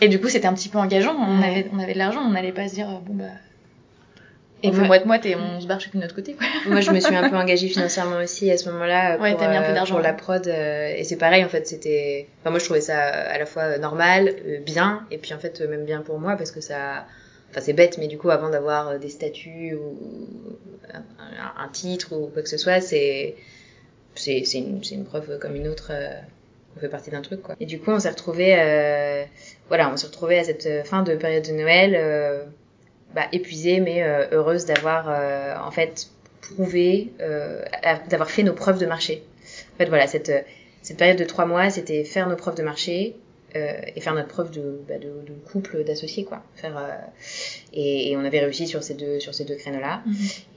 Et 0.00 0.08
du 0.08 0.20
coup, 0.20 0.28
c'était 0.28 0.46
un 0.48 0.54
petit 0.54 0.68
peu 0.68 0.78
engageant. 0.78 1.14
On 1.16 1.40
Ouais. 1.40 1.46
avait, 1.48 1.66
on 1.72 1.78
avait 1.78 1.94
de 1.94 1.98
l'argent, 1.98 2.20
on 2.20 2.30
n'allait 2.30 2.52
pas 2.52 2.68
se 2.68 2.74
dire, 2.74 2.88
euh, 2.90 2.98
bon 3.04 3.14
bah, 3.14 3.24
Et 4.64 4.68
on 4.68 4.72
fait 4.72 4.86
moi- 4.86 5.04
moite 5.04 5.26
et 5.26 5.36
on 5.36 5.60
se 5.60 5.66
barre 5.66 5.80
chacune 5.80 6.00
de 6.00 6.04
notre 6.04 6.14
côté. 6.16 6.34
Quoi. 6.34 6.46
Moi, 6.70 6.80
je 6.80 6.90
me 6.90 6.98
suis 7.00 7.14
un 7.14 7.28
peu 7.28 7.36
engagée 7.36 7.68
financièrement 7.68 8.18
aussi 8.18 8.50
à 8.50 8.56
ce 8.56 8.68
moment-là 8.70 9.14
euh, 9.14 9.18
Ouais, 9.20 9.32
pour, 9.34 9.40
mis 9.48 9.56
un 9.56 9.62
peu 9.62 9.70
euh, 9.70 9.74
d'argent, 9.74 9.94
pour 9.94 10.02
la 10.02 10.12
prod. 10.12 10.46
euh, 10.48 10.94
et 10.96 11.04
c'est 11.04 11.16
pareil, 11.16 11.44
en 11.44 11.48
fait, 11.48 11.66
c'était. 11.66 12.26
Enfin, 12.40 12.50
moi, 12.50 12.58
je 12.58 12.64
trouvais 12.64 12.80
ça 12.80 12.98
à 12.98 13.38
la 13.38 13.46
fois 13.46 13.78
normal, 13.78 14.34
euh, 14.46 14.58
bien, 14.60 15.06
et 15.10 15.18
puis 15.18 15.34
en 15.34 15.38
fait, 15.38 15.60
euh, 15.60 15.68
même 15.68 15.84
bien 15.84 16.00
pour 16.00 16.18
moi 16.18 16.36
parce 16.36 16.50
que 16.50 16.60
ça. 16.60 17.06
Enfin, 17.50 17.60
c'est 17.60 17.72
bête, 17.72 17.98
mais 17.98 18.08
du 18.08 18.18
coup, 18.18 18.30
avant 18.30 18.50
d'avoir 18.50 18.88
euh, 18.88 18.98
des 18.98 19.10
statuts 19.10 19.74
ou 19.74 20.58
un, 20.92 21.68
titre 21.68 22.12
ou 22.16 22.26
quoi 22.26 22.42
que 22.42 22.48
ce 22.48 22.56
soit, 22.58 22.80
c'est 22.80 23.36
c'est 24.14 24.42
c'est 24.44 24.58
une, 24.58 24.82
c'est 24.82 24.94
une 24.94 25.04
preuve 25.04 25.38
comme 25.38 25.54
une 25.54 25.68
autre. 25.68 25.88
euh, 25.90 26.08
on 26.76 26.80
fait 26.80 26.88
partie 26.88 27.10
d'un 27.10 27.22
truc, 27.22 27.40
quoi. 27.42 27.54
Et 27.60 27.66
du 27.66 27.78
coup, 27.78 27.92
on 27.92 28.00
s'est 28.00 28.10
retrouvés. 28.10 28.56
Euh, 28.58 29.22
voilà, 29.68 29.90
on 29.92 29.96
s'est 29.96 30.08
retrouvés 30.08 30.40
à 30.40 30.44
cette 30.44 30.68
fin 30.84 31.02
de 31.04 31.14
période 31.14 31.46
de 31.46 31.52
Noël. 31.52 31.94
Euh, 31.96 32.42
bah, 33.14 33.26
épuisée 33.32 33.80
mais 33.80 34.02
euh, 34.02 34.26
heureuse 34.32 34.66
d'avoir 34.66 35.06
euh, 35.08 35.54
en 35.56 35.70
fait 35.70 36.08
prouvé, 36.40 37.12
euh, 37.20 37.62
d'avoir 38.08 38.30
fait 38.30 38.42
nos 38.42 38.52
preuves 38.52 38.78
de 38.78 38.86
marché. 38.86 39.22
En 39.74 39.78
fait 39.78 39.86
voilà, 39.86 40.06
cette, 40.06 40.32
cette 40.82 40.96
période 40.96 41.18
de 41.18 41.24
trois 41.24 41.46
mois, 41.46 41.70
c'était 41.70 42.04
faire 42.04 42.28
nos 42.28 42.36
preuves 42.36 42.56
de 42.56 42.62
marché 42.62 43.16
euh, 43.56 43.72
et 43.94 44.00
faire 44.00 44.14
notre 44.14 44.28
preuve 44.28 44.50
de, 44.50 44.80
bah, 44.88 44.98
de, 44.98 45.08
de 45.26 45.34
couple, 45.50 45.84
d'associés 45.84 46.24
quoi. 46.24 46.42
Faire, 46.54 46.76
euh, 46.76 46.90
et, 47.72 48.10
et 48.10 48.16
on 48.16 48.24
avait 48.24 48.40
réussi 48.40 48.66
sur 48.66 48.82
ces 48.82 48.94
deux, 48.94 49.20
sur 49.20 49.34
ces 49.34 49.44
deux 49.44 49.56
créneaux-là. 49.56 50.02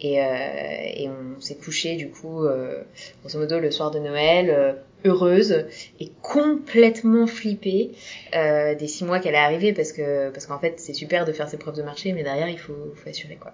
Et, 0.01 0.21
euh, 0.21 0.25
et 0.25 1.10
on 1.10 1.39
s'est 1.39 1.57
couché 1.57 1.95
du 1.95 2.10
coup, 2.10 2.43
euh, 2.45 2.83
grosso 3.21 3.39
modo, 3.39 3.60
le 3.60 3.71
soir 3.71 3.91
de 3.91 3.99
Noël, 3.99 4.49
euh, 4.49 4.73
heureuse 5.05 5.65
et 5.99 6.12
complètement 6.21 7.27
flippée 7.27 7.91
euh, 8.36 8.73
des 8.73 8.88
six 8.88 9.05
mois 9.05 9.19
qu'elle 9.19 9.36
est 9.36 9.38
arrivée 9.38 9.71
parce 9.71 9.91
que 9.91 10.31
parce 10.31 10.47
qu'en 10.47 10.60
fait 10.60 10.79
c'est 10.79 10.93
super 10.93 11.23
de 11.23 11.31
faire 11.31 11.47
ses 11.47 11.57
preuves 11.57 11.75
de 11.77 11.83
marché, 11.83 12.13
mais 12.13 12.23
derrière 12.23 12.49
il 12.49 12.57
faut, 12.57 12.93
faut 12.95 13.10
assurer 13.10 13.36
quoi. 13.36 13.53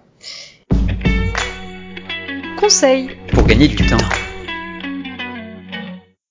Conseil. 2.58 3.10
Pour 3.28 3.46
gagner 3.46 3.68
du 3.68 3.76
temps. 3.76 3.98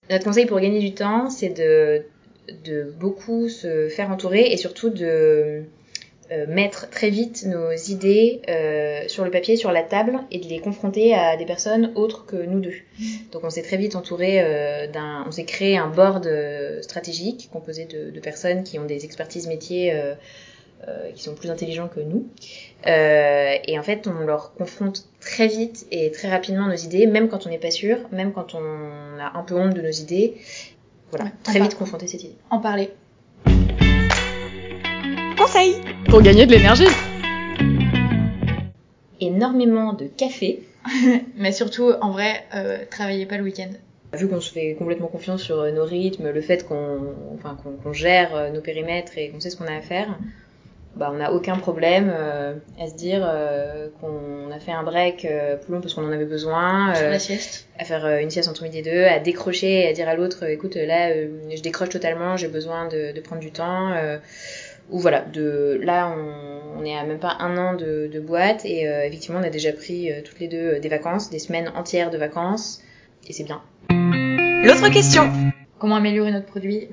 Notre 0.09 0.25
conseil 0.25 0.45
pour 0.45 0.59
gagner 0.59 0.79
du 0.79 0.93
temps, 0.93 1.29
c'est 1.29 1.49
de 1.49 2.05
de 2.65 2.93
beaucoup 2.99 3.49
se 3.49 3.89
faire 3.89 4.11
entourer 4.11 4.51
et 4.51 4.57
surtout 4.57 4.89
de 4.89 5.65
euh, 6.31 6.45
mettre 6.47 6.89
très 6.89 7.09
vite 7.09 7.45
nos 7.45 7.73
idées 7.73 8.41
euh, 8.47 9.03
sur 9.07 9.25
le 9.25 9.31
papier, 9.31 9.57
sur 9.57 9.73
la 9.73 9.83
table 9.83 10.19
et 10.31 10.39
de 10.39 10.47
les 10.47 10.59
confronter 10.59 11.13
à 11.13 11.35
des 11.35 11.45
personnes 11.45 11.91
autres 11.95 12.25
que 12.25 12.37
nous 12.37 12.61
deux. 12.61 12.75
Donc 13.31 13.43
on 13.43 13.49
s'est 13.49 13.61
très 13.61 13.75
vite 13.75 13.95
entouré 13.95 14.41
euh, 14.41 14.87
d'un, 14.87 15.25
on 15.27 15.31
s'est 15.31 15.43
créé 15.43 15.77
un 15.77 15.89
board 15.89 16.27
stratégique 16.81 17.49
composé 17.51 17.85
de, 17.85 18.19
personnes 18.21 18.63
qui 18.63 18.79
ont 18.79 18.85
des 18.85 19.03
expertises 19.03 19.47
métiers 19.47 19.93
qui 21.15 21.23
sont 21.23 21.33
plus 21.33 21.49
intelligents 21.49 21.89
que 21.89 21.99
nous. 21.99 22.27
Et 22.85 23.77
en 23.77 23.83
fait, 23.83 24.07
on 24.07 24.25
leur 24.25 24.53
confronte 24.53 25.05
très 25.19 25.47
vite 25.47 25.85
et 25.91 26.11
très 26.11 26.29
rapidement 26.29 26.67
nos 26.67 26.75
idées, 26.75 27.05
même 27.05 27.27
quand 27.27 27.45
on 27.45 27.49
n'est 27.49 27.57
pas 27.57 27.71
sûr, 27.71 27.97
même 28.11 28.31
quand 28.31 28.55
on 28.55 29.19
a 29.19 29.37
un 29.37 29.43
peu 29.43 29.55
honte 29.55 29.73
de 29.73 29.81
nos 29.81 29.91
idées. 29.91 30.35
Voilà, 31.13 31.25
Ouais, 31.25 31.31
très 31.43 31.59
vite 31.59 31.75
confronter 31.77 32.07
cette 32.07 32.23
idée. 32.23 32.35
En 32.49 32.57
parler. 32.57 32.89
Conseil. 35.37 35.75
Pour 36.09 36.23
gagner 36.23 36.47
de 36.47 36.51
l'énergie. 36.51 36.87
Énormément 39.19 39.93
de 39.93 40.05
café. 40.05 40.63
Mais 41.37 41.51
surtout, 41.51 41.91
en 42.01 42.09
vrai, 42.09 42.43
euh, 42.55 42.79
travaillez 42.89 43.27
pas 43.27 43.37
le 43.37 43.43
week-end. 43.43 43.69
Vu 44.13 44.27
qu'on 44.27 44.41
se 44.41 44.51
fait 44.51 44.73
complètement 44.73 45.05
confiance 45.05 45.43
sur 45.43 45.59
euh, 45.59 45.71
nos 45.71 45.85
rythmes, 45.85 46.31
le 46.31 46.41
fait 46.41 46.67
qu'on 46.67 47.13
enfin, 47.35 47.57
gère 47.91 48.35
euh, 48.35 48.49
nos 48.49 48.61
périmètres 48.61 49.15
et 49.15 49.29
qu'on 49.29 49.39
sait 49.39 49.51
ce 49.51 49.57
qu'on 49.57 49.67
a 49.67 49.75
à 49.75 49.81
faire, 49.81 50.17
bah, 50.95 51.09
on 51.11 51.17
n'a 51.17 51.31
aucun 51.31 51.55
problème 51.57 52.11
euh, 52.13 52.53
à 52.79 52.87
se 52.87 52.93
dire 52.95 53.21
euh, 53.27 53.89
qu'on 53.99 54.51
a 54.51 54.59
fait 54.59 54.71
un 54.71 54.83
break 54.83 55.25
euh, 55.25 55.55
plus 55.57 55.73
long 55.73 55.81
parce 55.81 55.93
qu'on 55.93 56.05
en 56.07 56.11
avait 56.11 56.25
besoin, 56.25 56.93
Sur 56.93 57.05
euh, 57.07 57.09
la 57.09 57.19
sieste. 57.19 57.67
à 57.79 57.83
faire 57.83 58.05
euh, 58.05 58.19
une 58.19 58.29
sieste 58.29 58.47
entre 58.49 58.63
midi 58.63 58.79
et 58.79 58.81
deux, 58.83 59.03
à 59.05 59.19
décrocher 59.19 59.85
et 59.85 59.87
à 59.89 59.93
dire 59.93 60.07
à 60.07 60.15
l'autre, 60.15 60.43
euh, 60.45 60.49
écoute, 60.49 60.75
là, 60.75 61.09
euh, 61.09 61.27
je 61.55 61.61
décroche 61.61 61.89
totalement, 61.89 62.37
j'ai 62.37 62.47
besoin 62.47 62.87
de, 62.87 63.11
de 63.11 63.21
prendre 63.21 63.41
du 63.41 63.51
temps. 63.51 63.91
euh, 63.93 64.17
ou 64.91 64.99
voilà, 64.99 65.21
de 65.21 65.79
là, 65.81 66.13
on, 66.15 66.81
on 66.81 66.85
est 66.85 66.95
à 66.95 67.03
même 67.05 67.17
pas 67.17 67.37
un 67.39 67.57
an 67.57 67.73
de, 67.73 68.07
de 68.11 68.19
boîte 68.19 68.65
et 68.65 68.87
euh, 68.87 69.05
effectivement, 69.05 69.39
on 69.39 69.43
a 69.43 69.49
déjà 69.49 69.71
pris 69.71 70.11
euh, 70.11 70.21
toutes 70.23 70.39
les 70.41 70.49
deux 70.49 70.77
des 70.79 70.89
vacances, 70.89 71.29
des 71.29 71.39
semaines 71.39 71.71
entières 71.75 72.11
de 72.11 72.17
vacances 72.17 72.81
et 73.27 73.31
c'est 73.33 73.45
bien. 73.45 73.61
L'autre 73.89 74.89
question. 74.91 75.31
Comment 75.79 75.95
améliorer 75.95 76.31
notre 76.31 76.45
produit 76.47 76.89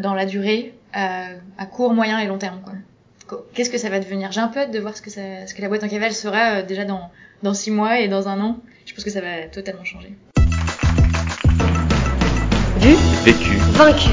dans 0.00 0.14
la 0.14 0.26
durée, 0.26 0.74
à, 0.92 1.28
à 1.56 1.66
court, 1.66 1.94
moyen 1.94 2.18
et 2.18 2.26
long 2.26 2.38
terme. 2.38 2.60
quoi. 2.62 2.74
Qu'est-ce 3.54 3.70
que 3.70 3.78
ça 3.78 3.88
va 3.88 4.00
devenir? 4.00 4.30
J'ai 4.32 4.40
un 4.40 4.48
peu 4.48 4.60
hâte 4.60 4.70
de 4.70 4.78
voir 4.78 4.96
ce 4.96 5.02
que, 5.02 5.10
ça, 5.10 5.46
ce 5.46 5.54
que 5.54 5.62
la 5.62 5.68
boîte 5.68 5.82
en 5.82 5.88
cavale 5.88 6.12
sera 6.12 6.56
euh, 6.56 6.62
déjà 6.62 6.84
dans, 6.84 7.10
dans 7.42 7.54
six 7.54 7.70
mois 7.70 7.98
et 8.00 8.08
dans 8.08 8.28
un 8.28 8.40
an. 8.40 8.58
Je 8.86 8.92
pense 8.94 9.04
que 9.04 9.10
ça 9.10 9.20
va 9.20 9.48
totalement 9.50 9.84
changer. 9.84 10.12
Vu, 12.78 12.94
Vécu. 13.24 13.56
vaincu. 13.72 14.08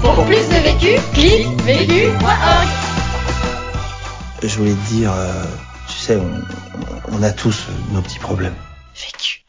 Pour 0.00 0.24
plus 0.24 0.48
de 0.48 0.62
vécu, 0.62 0.98
clique 1.12 1.60
vécu.org 1.62 2.68
Je 4.42 4.56
voulais 4.56 4.72
te 4.72 4.88
dire, 4.94 5.12
euh, 5.12 5.44
tu 5.86 5.94
sais, 5.98 6.16
on, 6.16 6.40
on 7.12 7.22
a 7.22 7.30
tous 7.32 7.66
nos 7.92 8.00
petits 8.00 8.18
problèmes. 8.18 8.56
Vécu. 8.94 9.40